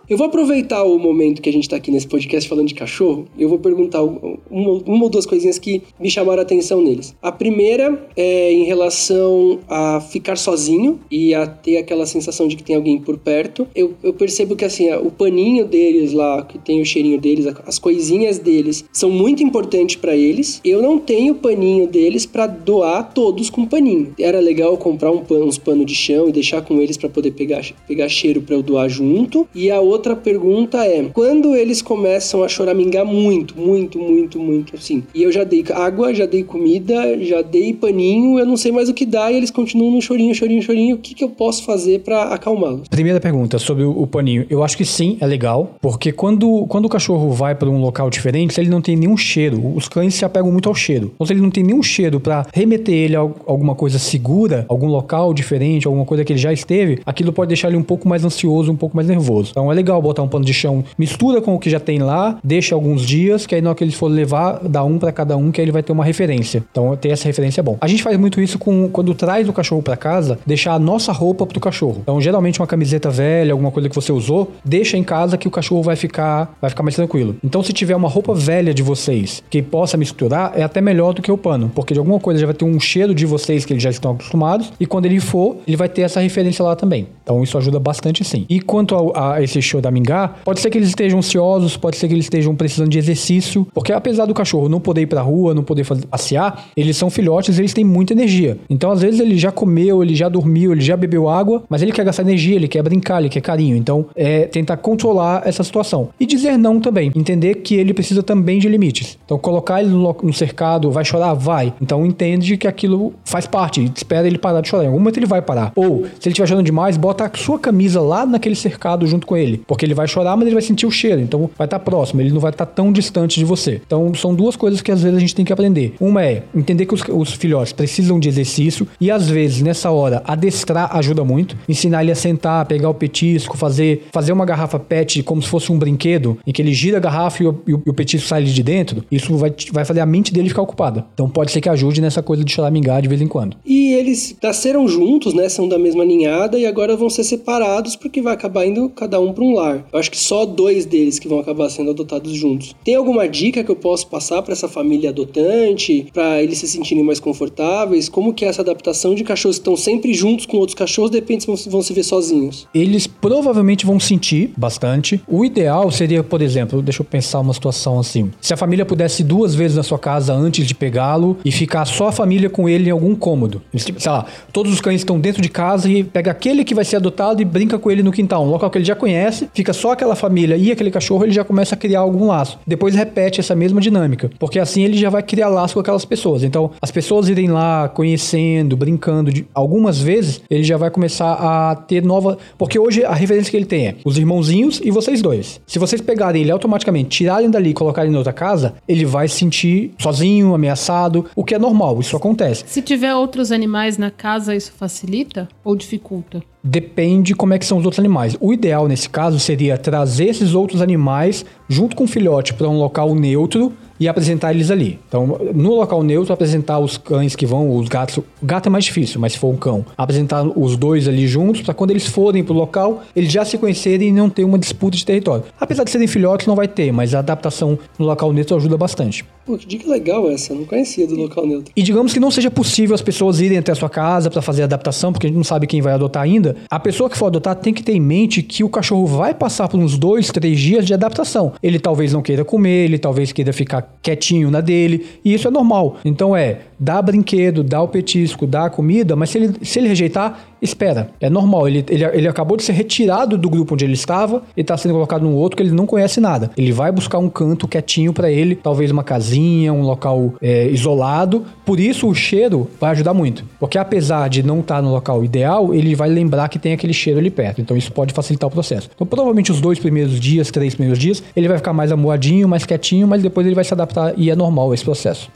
[0.10, 3.28] Eu vou aproveitar o momento que a gente tá aqui nesse podcast falando de cachorro.
[3.38, 7.14] Eu vou perguntar uma, uma ou duas coisinhas que me chamaram a atenção neles.
[7.22, 12.64] A primeira é em relação a ficar sozinho e a ter aquela sensação de que
[12.64, 13.68] tem alguém por perto.
[13.76, 17.78] Eu, eu percebo que assim, o paninho deles lá, que tem o cheirinho deles, as
[17.78, 20.62] coisinhas deles, são muito importantes pra eles.
[20.64, 24.14] Eu não tenho paninho deles pra doar todos com paninho.
[24.18, 27.32] Era legal comprar um pano, uns panos de chão e deixar com eles pra poder
[27.32, 29.46] pegar, pegar cheiro pra eu doar junto.
[29.54, 35.04] E a outra pergunta é: quando eles começam a choramingar muito, muito, muito, muito assim,
[35.14, 38.90] e eu já dei água, já dei comida, já dei paninho, eu não sei mais
[38.90, 41.64] o que dá e eles continuam no chorinho, chorinho, chorinho, o que, que eu posso
[41.64, 42.88] fazer pra acalmá-los?
[42.88, 44.46] Primeira pergunta sobre o, o paninho.
[44.50, 48.10] Eu acho que sim, é legal, porque quando, quando o cachorro vai para um local
[48.10, 51.12] diferente, ele não tem nenhum cheiro, os cães se apegam muito ao cheiro.
[51.16, 54.66] Então, se ele não tem nenhum cheiro para remeter ele a al- alguma coisa segura,
[54.68, 58.08] algum local diferente, alguma coisa que ele já esteve, aquilo pode deixar ele um pouco
[58.08, 59.50] mais ansioso, um pouco mais nervoso.
[59.52, 62.38] Então, é legal botar um pano de chão, mistura com o que já tem lá,
[62.44, 65.36] deixa alguns dias, que aí na hora que eles for levar, dá um para cada
[65.38, 66.64] um, que aí ele vai ter uma referência.
[66.72, 67.78] Então, ter essa referência é bom.
[67.82, 71.12] A gente faz muito isso com quando traz o cachorro para casa, deixar a nossa
[71.12, 72.00] roupa pro cachorro.
[72.02, 75.52] Então, geralmente uma camiseta velha, alguma coisa que você usou, deixa em casa que o
[75.52, 77.36] cachorro vai ficar, vai ficar mais tranquilo.
[77.44, 81.22] Então, se tiver uma roupa velha de vocês que possa misturar, é até melhor do
[81.22, 83.74] que o pano, porque de alguma coisa já vai ter um cheiro de vocês que
[83.74, 87.08] eles já estão acostumados e quando ele for, ele vai ter essa referência lá também.
[87.24, 88.46] Então, isso ajuda bastante sim.
[88.50, 92.14] E quanto ao- a, esse choramingar, pode ser que eles estejam ansiosos, pode ser que
[92.14, 95.64] eles estejam precisando de exercício, porque apesar do cachorro não poder ir pra rua, não
[95.64, 98.58] poder fazer, passear, eles são filhotes, eles têm muita energia.
[98.70, 101.92] Então, às vezes ele já comeu, ele já dormiu, ele já bebeu água, mas ele
[101.92, 103.76] quer gastar energia, ele quer brincar, ele quer carinho.
[103.76, 106.10] Então, é tentar controlar essa situação.
[106.20, 107.12] E dizer não também.
[107.16, 109.18] Entender que ele precisa também de limites.
[109.26, 111.34] Então, colocar ele no cercado, vai chorar?
[111.34, 111.74] Vai.
[111.82, 113.92] Então, entende que aquilo faz parte.
[113.96, 114.84] Espera ele parar de chorar.
[114.84, 115.72] Em algum momento ele vai parar.
[115.76, 119.36] Ou, se ele estiver chorando demais, bota a sua camisa lá naquele cercado junto com
[119.36, 119.62] ele.
[119.68, 121.20] Porque ele vai chorar, mas ele vai sentir o cheiro.
[121.22, 122.22] Então, vai estar próximo.
[122.22, 123.82] Ele não vai estar tão distante de você.
[123.86, 125.94] Então, são duas coisas que às vezes a gente tem que aprender.
[126.00, 128.88] Uma é entender que os, os filhotes precisam de exercício.
[129.00, 131.58] E às vezes, nessa hora, adestrar ajuda muito.
[131.68, 135.72] Ensinar ele a sentar, pegar o petisco, fazer, fazer uma garrafa PET como se fosse
[135.72, 138.64] um brinquedo, em que ele gira a garrafa e o, e o- petisco sai de
[138.64, 139.04] dentro.
[139.12, 141.06] Isso vai, vai fazer a mente dele ficar ocupada.
[141.14, 143.58] Então, pode ser que ajude nessa coisa de choramingar de vez em quando.
[143.66, 145.50] E eles nasceram juntos, né?
[145.50, 149.34] São da mesma ninhada e agora vão ser separados porque vai acabar indo cada um
[149.34, 149.57] para um
[149.92, 152.76] Eu acho que só dois deles que vão acabar sendo adotados juntos.
[152.84, 157.04] Tem alguma dica que eu posso passar para essa família adotante, para eles se sentirem
[157.04, 158.10] mais confortáveis?
[158.10, 161.18] Como que é essa adaptação de cachorros que estão sempre juntos com outros cachorros, de
[161.18, 162.68] repente vão, se ver sozinhos?
[162.74, 165.22] Eles provavelmente vão sentir bastante.
[165.28, 168.32] O ideal seria, por exemplo, deixa eu pensar uma situação assim.
[168.42, 171.86] Se a família pudesse ir duas vezes na sua casa antes de pegá-lo e ficar
[171.86, 173.62] só a família com ele em algum cômodo.
[173.76, 176.86] Tipo, Sei lá, todos os cães estão dentro de casa e pega aquele que vai
[176.86, 179.74] ser adotado e brinca com ele no quintal, um local que ele já conhece, fica
[179.74, 182.60] só aquela família e aquele cachorro, ele já começa a criar algum laço.
[182.66, 186.44] Depois repete essa mesma dinâmica, porque assim ele já vai criar laço com aquelas pessoas.
[186.44, 191.76] Então, as pessoas irem lá conhecendo, brincando, de, algumas vezes ele já vai começar a
[191.76, 192.38] ter nova.
[192.58, 195.60] Porque hoje a referência que ele tem é os irmãozinhos e vocês dois.
[195.66, 199.38] Se vocês pegarem ele automaticamente, tirarem dali e colocarem em outra casa, ele vai se
[199.38, 202.64] sentir sozinho, ameaçado, o que é normal, isso acontece.
[202.68, 206.42] Se tiver outros animais na casa, isso facilita ou dificulta?
[206.64, 208.36] Depende como é que são os outros animais.
[208.40, 212.78] O ideal nesse caso seria trazer esses outros animais junto com o filhote para um
[212.78, 215.00] local neutro e apresentar eles ali.
[215.08, 218.18] Então, no local neutro, apresentar os cães que vão, os gatos.
[218.18, 221.62] O gato é mais difícil, mas se for um cão, apresentar os dois ali juntos
[221.62, 224.96] para quando eles forem pro local, eles já se conhecerem e não ter uma disputa
[224.96, 225.46] de território.
[225.60, 229.26] Apesar de serem filhotes, não vai ter, mas a adaptação no local neutro ajuda bastante.
[229.46, 231.72] Pô, que dica legal essa, eu não conhecia do local neutro.
[231.76, 234.64] E digamos que não seja possível as pessoas irem até a sua casa para fazer
[234.64, 236.56] a adaptação, porque a gente não sabe quem vai adotar ainda.
[236.70, 239.68] A pessoa que for adotar tem que ter em mente que o cachorro vai passar
[239.70, 241.54] por uns dois, três dias de adaptação.
[241.62, 245.52] Ele talvez não queira comer, ele talvez queira ficar quietinho na dele, e isso é
[245.52, 245.98] normal.
[246.04, 249.88] Então é, dá brinquedo, dá o petisco, dá a comida, mas se ele, se ele
[249.88, 251.10] rejeitar, espera.
[251.20, 254.62] É normal, ele, ele, ele acabou de ser retirado do grupo onde ele estava e
[254.62, 256.52] está sendo colocado num outro que ele não conhece nada.
[256.58, 261.46] Ele vai buscar um canto quietinho para ele, talvez uma casinha, um local é, isolado.
[261.66, 263.44] Por isso o cheiro vai ajudar muito.
[263.60, 266.94] Porque apesar de não estar tá no local ideal, ele vai lembrar que tem aquele
[266.94, 267.62] cheiro ali perto.
[267.62, 268.90] Então isso pode facilitar o processo.
[268.94, 272.66] Então provavelmente os dois primeiros dias, três primeiros dias, ele vai ficar mais amoadinho, mais
[272.66, 275.30] quietinho, mas depois ele vai se adaptar e é normal esse processo.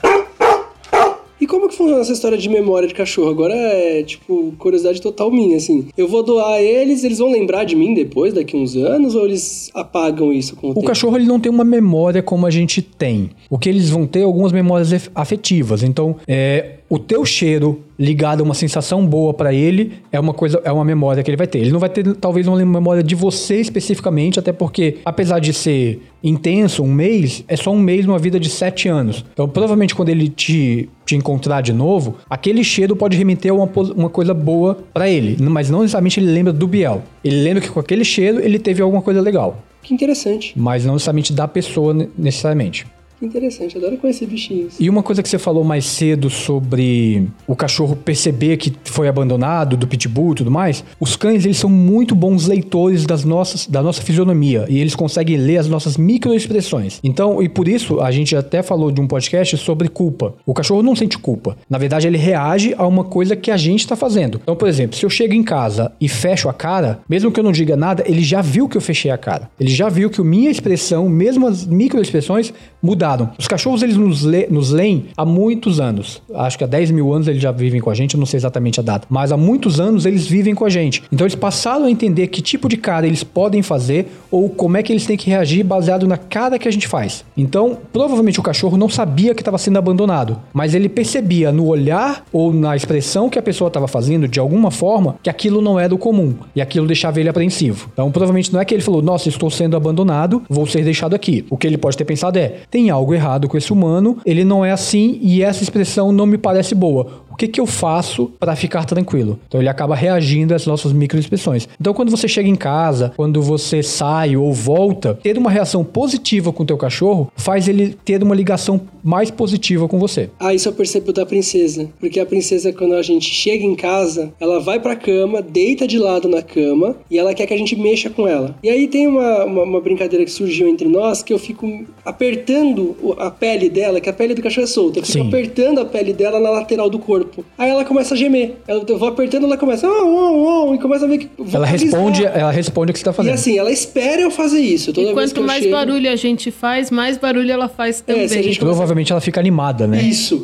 [1.72, 3.30] Que funciona essa história de memória de cachorro?
[3.30, 5.86] Agora é, tipo, curiosidade total minha, assim.
[5.96, 9.70] Eu vou doar eles, eles vão lembrar de mim depois, daqui uns anos, ou eles
[9.72, 10.86] apagam isso com o, o tempo?
[10.86, 13.30] cachorro, ele não tem uma memória como a gente tem.
[13.48, 15.82] O que eles vão ter algumas memórias afetivas.
[15.82, 20.60] Então, é, o teu cheiro ligado a uma sensação boa para ele é uma coisa,
[20.62, 21.60] é uma memória que ele vai ter.
[21.60, 26.02] Ele não vai ter talvez uma memória de você especificamente, até porque apesar de ser
[26.22, 29.24] intenso, um mês, é só um mês numa vida de sete anos.
[29.32, 33.70] Então provavelmente quando ele te, te encontrar de novo, aquele cheiro pode remeter a uma,
[33.96, 37.02] uma coisa boa para ele, mas não necessariamente ele lembra do Biel.
[37.24, 39.64] Ele lembra que com aquele cheiro ele teve alguma coisa legal.
[39.82, 40.52] Que interessante.
[40.54, 42.86] Mas não necessariamente da pessoa necessariamente.
[43.22, 44.74] Interessante, adoro conhecer bichinhos.
[44.80, 49.76] E uma coisa que você falou mais cedo sobre o cachorro perceber que foi abandonado,
[49.76, 53.80] do pitbull e tudo mais, os cães eles são muito bons leitores das nossas, da
[53.80, 56.98] nossa fisionomia e eles conseguem ler as nossas microexpressões.
[57.04, 60.34] Então, e por isso a gente até falou de um podcast sobre culpa.
[60.44, 61.56] O cachorro não sente culpa.
[61.70, 64.40] Na verdade, ele reage a uma coisa que a gente está fazendo.
[64.42, 67.44] Então, por exemplo, se eu chego em casa e fecho a cara, mesmo que eu
[67.44, 69.48] não diga nada, ele já viu que eu fechei a cara.
[69.60, 72.52] Ele já viu que a minha expressão, mesmo as microexpressões,
[72.82, 76.22] mudaram os cachorros, eles nos, le nos leem há muitos anos.
[76.34, 78.38] Acho que há 10 mil anos eles já vivem com a gente, eu não sei
[78.38, 79.06] exatamente a data.
[79.10, 81.02] Mas há muitos anos eles vivem com a gente.
[81.12, 84.82] Então eles passaram a entender que tipo de cara eles podem fazer ou como é
[84.82, 87.24] que eles têm que reagir baseado na cara que a gente faz.
[87.36, 92.24] Então, provavelmente o cachorro não sabia que estava sendo abandonado, mas ele percebia no olhar
[92.32, 95.94] ou na expressão que a pessoa estava fazendo, de alguma forma, que aquilo não era
[95.94, 96.34] o comum.
[96.54, 97.90] E aquilo deixava ele apreensivo.
[97.92, 101.44] Então, provavelmente não é que ele falou, nossa, estou sendo abandonado, vou ser deixado aqui.
[101.50, 104.44] O que ele pode ter pensado é, tem algo algo errado com esse humano, ele
[104.44, 108.30] não é assim e essa expressão não me parece boa o que, que eu faço
[108.38, 109.40] para ficar tranquilo?
[109.48, 111.66] Então ele acaba reagindo às nossas microexpressões.
[111.80, 116.52] Então quando você chega em casa, quando você sai ou volta, ter uma reação positiva
[116.52, 120.28] com o teu cachorro faz ele ter uma ligação mais positiva com você.
[120.38, 124.32] Ah, isso eu percebo da princesa, porque a princesa quando a gente chega em casa,
[124.38, 127.74] ela vai pra cama, deita de lado na cama e ela quer que a gente
[127.74, 128.54] mexa com ela.
[128.62, 132.94] E aí tem uma, uma, uma brincadeira que surgiu entre nós que eu fico apertando
[133.18, 135.28] a pele dela, que a pele do cachorro é solta, eu fico Sim.
[135.28, 137.44] apertando a pele dela na lateral do corpo corpo.
[137.56, 138.56] Aí ela começa a gemer.
[138.66, 139.88] Eu vou apertando, ela começa.
[139.88, 141.28] Oh, oh, oh, e começa a ver que.
[141.52, 143.32] Ela responde, ela responde o que você tá fazendo.
[143.32, 144.92] E assim, ela espera eu fazer isso.
[144.92, 145.74] Toda e quanto mais chego...
[145.74, 148.24] barulho a gente faz, mais barulho ela faz também.
[148.24, 148.60] É, começa...
[148.60, 150.02] Provavelmente ela fica animada, né?
[150.02, 150.40] Isso.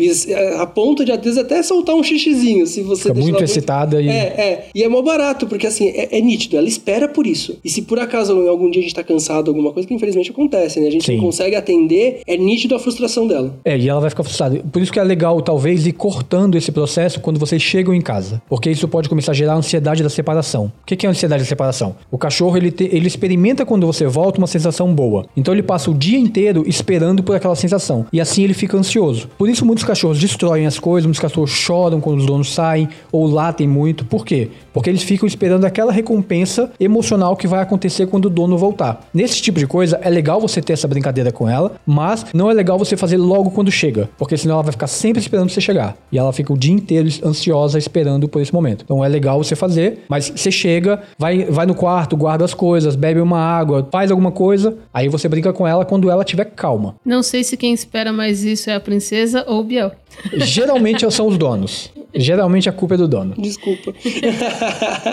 [0.59, 2.67] A ponto de, às vezes, até soltar um xixizinho.
[2.67, 3.97] Se você fica muito excitada.
[3.97, 4.11] Muito...
[4.11, 4.13] E...
[4.13, 4.69] É, é.
[4.75, 6.57] E é mó barato, porque assim, é, é, nítido.
[6.57, 7.59] Ela espera por isso.
[7.65, 10.81] E se por acaso algum dia a gente tá cansado, alguma coisa, que infelizmente acontece,
[10.81, 10.89] né?
[10.89, 11.17] A gente Sim.
[11.17, 13.55] não consegue atender, é nítido a frustração dela.
[13.65, 14.63] É, e ela vai ficar frustrada.
[14.73, 18.01] Por isso que é legal, talvez, ir cortando esse processo quando você vocês chegam em
[18.01, 20.71] casa, porque isso pode começar a gerar ansiedade da separação.
[20.83, 21.97] O que é a ansiedade da separação?
[22.11, 25.91] O cachorro ele, te, ele experimenta quando você volta uma sensação boa, então ele passa
[25.91, 29.29] o dia inteiro esperando por aquela sensação e assim ele fica ansioso.
[29.39, 33.27] Por isso muitos cachorros destroem as coisas, muitos cachorros choram quando os donos saem ou
[33.27, 34.05] latem muito.
[34.05, 34.51] Por quê?
[34.73, 39.09] Porque eles ficam esperando aquela recompensa emocional que vai acontecer quando o dono voltar.
[39.13, 42.55] Nesse tipo de coisa é legal você ter essa brincadeira com ela, mas não é
[42.55, 45.97] legal você fazer logo quando chega, porque senão ela vai ficar sempre esperando você chegar
[46.13, 48.85] e ela fica o dia inteiro ansiosa esperando por esse momento.
[48.85, 52.97] Então é legal você fazer, mas você chega, vai, vai no quarto, guarda as coisas,
[52.97, 56.97] bebe uma água, faz alguma coisa, aí você brinca com ela quando ela estiver calma.
[57.05, 59.93] Não sei se quem espera mais isso é a princesa ou o Biel.
[60.37, 61.91] Geralmente são os donos.
[62.15, 63.35] Geralmente a culpa é do dono.
[63.39, 63.93] Desculpa.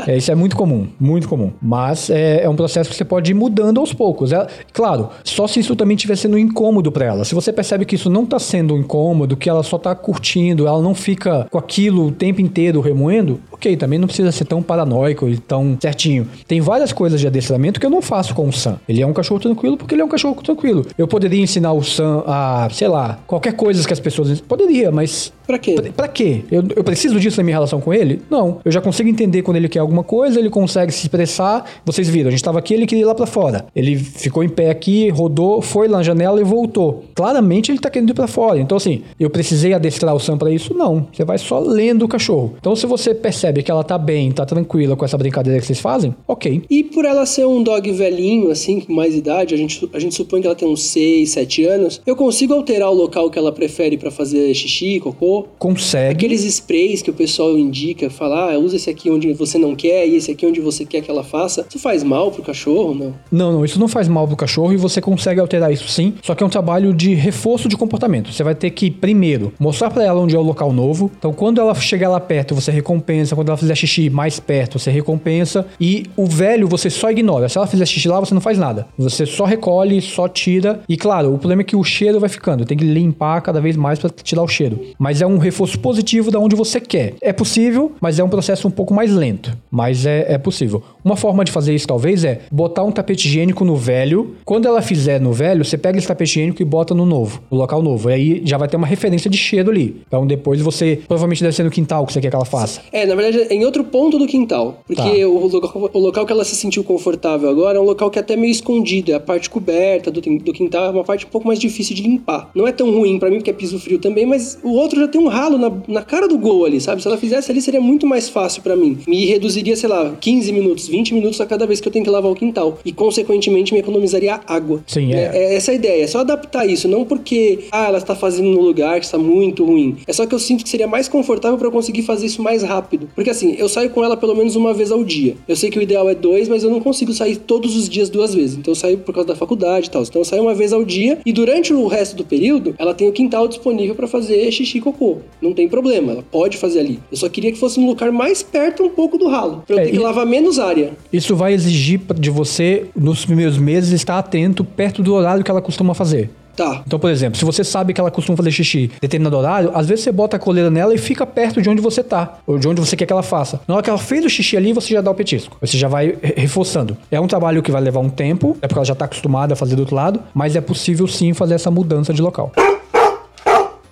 [0.07, 1.51] é, isso é muito comum, muito comum.
[1.61, 4.31] Mas é, é, um processo que você pode ir mudando aos poucos.
[4.31, 7.25] É, claro, só se isso também estiver sendo incômodo para ela.
[7.25, 10.81] Se você percebe que isso não está sendo incômodo, que ela só está curtindo, ela
[10.81, 13.41] não fica com aquilo o tempo inteiro remoendo,
[13.77, 16.27] também não precisa ser tão paranoico e tão certinho.
[16.47, 18.79] Tem várias coisas de adestramento que eu não faço com o Sam.
[18.87, 20.85] Ele é um cachorro tranquilo porque ele é um cachorro tranquilo.
[20.97, 24.41] Eu poderia ensinar o Sam a, sei lá, qualquer coisa que as pessoas.
[24.41, 25.73] Poderia, mas Pra quê?
[25.73, 26.41] Pra, pra quê?
[26.51, 28.21] Eu, eu preciso disso na minha relação com ele?
[28.29, 28.59] Não.
[28.63, 31.65] Eu já consigo entender quando ele quer alguma coisa, ele consegue se expressar.
[31.83, 33.65] Vocês viram, a gente tava aqui, ele queria ir lá pra fora.
[33.75, 37.05] Ele ficou em pé aqui, rodou, foi lá na janela e voltou.
[37.15, 38.59] Claramente ele tá querendo ir pra fora.
[38.59, 40.73] Então, assim, eu precisei adestrar o Sam pra isso?
[40.73, 41.07] Não.
[41.11, 42.55] Você vai só lendo o cachorro.
[42.59, 45.79] Então, se você percebe que ela tá bem, tá tranquila com essa brincadeira que vocês
[45.79, 46.63] fazem, ok.
[46.69, 50.15] E por ela ser um dog velhinho, assim, com mais idade, a gente, a gente
[50.15, 53.51] supõe que ela tem uns 6, 7 anos, eu consigo alterar o local que ela
[53.51, 55.34] prefere pra fazer xixi, cocô?
[55.57, 56.11] Consegue.
[56.11, 60.07] Aqueles sprays que o pessoal indica, fala, ah, usa esse aqui onde você não quer
[60.07, 61.65] e esse aqui onde você quer que ela faça.
[61.69, 63.13] Isso faz mal pro cachorro, não?
[63.31, 66.35] Não, não, isso não faz mal pro cachorro e você consegue alterar isso sim, só
[66.35, 68.31] que é um trabalho de reforço de comportamento.
[68.31, 71.11] Você vai ter que, primeiro, mostrar pra ela onde é o local novo.
[71.17, 73.35] Então, quando ela chegar lá perto, você recompensa.
[73.35, 75.65] Quando ela fizer xixi mais perto, você recompensa.
[75.79, 77.49] E o velho, você só ignora.
[77.49, 78.87] Se ela fizer xixi lá, você não faz nada.
[78.97, 80.81] Você só recolhe, só tira.
[80.87, 82.65] E claro, o problema é que o cheiro vai ficando.
[82.65, 84.79] Tem que limpar cada vez mais pra tirar o cheiro.
[84.97, 87.13] Mas é um reforço positivo da onde você quer.
[87.21, 89.55] É possível, mas é um processo um pouco mais lento.
[89.71, 90.81] Mas é, é possível.
[91.03, 94.35] Uma forma de fazer isso, talvez, é botar um tapete higiênico no velho.
[94.43, 97.57] Quando ela fizer no velho, você pega esse tapete higiênico e bota no novo, no
[97.57, 98.09] local novo.
[98.09, 100.01] E aí já vai ter uma referência de cheiro ali.
[100.07, 102.81] Então depois você, provavelmente deve ser no quintal que você quer que ela faça.
[102.91, 104.81] É, na verdade, é em outro ponto do quintal.
[104.87, 105.27] Porque Tá.
[105.27, 108.21] o, local, o local que ela se sentiu confortável agora é um local que é
[108.21, 109.11] até meio escondido.
[109.11, 112.01] É a parte coberta do, do quintal, é uma parte um pouco mais difícil de
[112.01, 112.49] limpar.
[112.55, 115.07] Não é tão ruim pra mim, porque é piso frio também, mas o outro já
[115.15, 117.01] tem um ralo na, na cara do gol ali, sabe?
[117.01, 118.97] Se ela fizesse ali, seria muito mais fácil pra mim.
[119.07, 122.11] Me reduziria, sei lá, 15 minutos, 20 minutos a cada vez que eu tenho que
[122.11, 122.79] lavar o quintal.
[122.83, 124.83] E, consequentemente, me economizaria água.
[124.85, 125.31] Sim, é.
[125.33, 128.59] É essa a ideia, é só adaptar isso, não porque, ah, ela está fazendo no
[128.59, 129.95] lugar que está muito ruim.
[130.05, 132.61] É só que eu sinto que seria mais confortável para eu conseguir fazer isso mais
[132.61, 133.07] rápido.
[133.15, 135.37] Porque assim, eu saio com ela pelo menos uma vez ao dia.
[135.47, 138.09] Eu sei que o ideal é dois, mas eu não consigo sair todos os dias
[138.09, 138.57] duas vezes.
[138.57, 140.03] Então eu saio por causa da faculdade e tal.
[140.03, 143.07] Então eu saio uma vez ao dia e durante o resto do período, ela tem
[143.07, 145.04] o quintal disponível para fazer xixi e cocô.
[145.41, 146.99] Não tem problema, ela pode fazer ali.
[147.11, 149.79] Eu só queria que fosse um lugar mais perto um pouco do ralo, pra eu
[149.79, 150.91] É, ter que lavar menos área.
[151.11, 155.61] Isso vai exigir de você, nos primeiros meses, estar atento perto do horário que ela
[155.61, 156.29] costuma fazer.
[156.55, 156.83] Tá.
[156.87, 159.87] Então, por exemplo, se você sabe que ela costuma fazer xixi em determinado horário, às
[159.87, 162.65] vezes você bota a coleira nela e fica perto de onde você tá, ou de
[162.65, 163.59] onde você quer que ela faça.
[163.67, 165.57] Na hora que ela fez o xixi ali, você já dá o petisco.
[165.59, 166.95] Você já vai re- reforçando.
[167.11, 169.55] É um trabalho que vai levar um tempo, é porque ela já tá acostumada a
[169.57, 172.53] fazer do outro lado, mas é possível sim fazer essa mudança de local.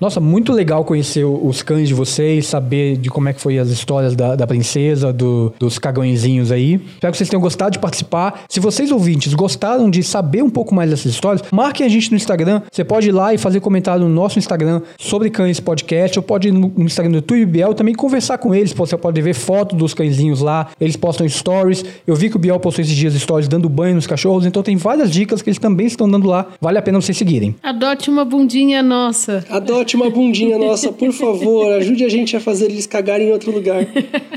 [0.03, 3.69] Nossa, muito legal conhecer os cães de vocês, saber de como é que foi as
[3.69, 6.73] histórias da, da princesa, do- dos cagõezinhos aí.
[6.95, 8.43] Espero que vocês tenham gostado de participar.
[8.49, 12.17] Se vocês ouvintes gostaram de saber um pouco mais dessas histórias, marquem a gente no
[12.17, 12.63] Instagram.
[12.69, 16.49] Você pode ir lá e fazer comentário no nosso Instagram sobre cães podcast, ou pode
[16.49, 18.73] ir no, no Instagram do YouTube Biel também conversar com eles.
[18.73, 21.85] Você pode ver foto dos cãezinhos lá, eles postam stories.
[22.05, 24.75] Eu vi que o Biel postou esses dias stories dando banho nos cachorros, então tem
[24.75, 26.45] várias dicas que eles também estão dando lá.
[26.59, 27.55] Vale a pena vocês seguirem.
[27.63, 29.45] Adote uma bundinha nossa.
[29.49, 31.71] Adote uma bundinha nossa, por favor.
[31.73, 33.87] Ajude a gente a fazer eles cagarem em outro lugar.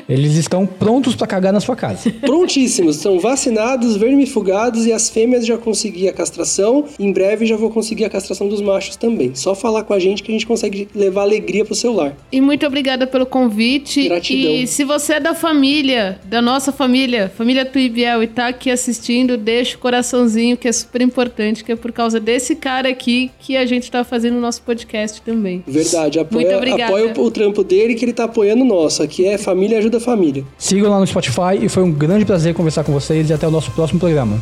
[0.08, 2.10] Eles estão prontos pra cagar na sua casa.
[2.20, 6.84] Prontíssimos, são vacinados, vermifugados e as fêmeas já consegui a castração.
[6.98, 9.34] Em breve já vou conseguir a castração dos machos também.
[9.34, 12.16] Só falar com a gente que a gente consegue levar alegria pro seu lar.
[12.30, 14.08] E muito obrigada pelo convite.
[14.08, 14.52] Gratidão.
[14.52, 19.36] E se você é da família, da nossa família, família Tuibiel, e tá aqui assistindo,
[19.36, 23.56] deixa o coraçãozinho, que é super importante, que é por causa desse cara aqui que
[23.56, 25.35] a gente tá fazendo o nosso podcast também.
[25.66, 26.84] Verdade, Muito apoia, obrigada.
[26.84, 29.02] apoia o, o trampo dele que ele tá apoiando o nosso.
[29.02, 30.44] Aqui é Família Ajuda Família.
[30.58, 33.50] Sigam lá no Spotify e foi um grande prazer conversar com vocês e até o
[33.50, 34.40] nosso próximo programa.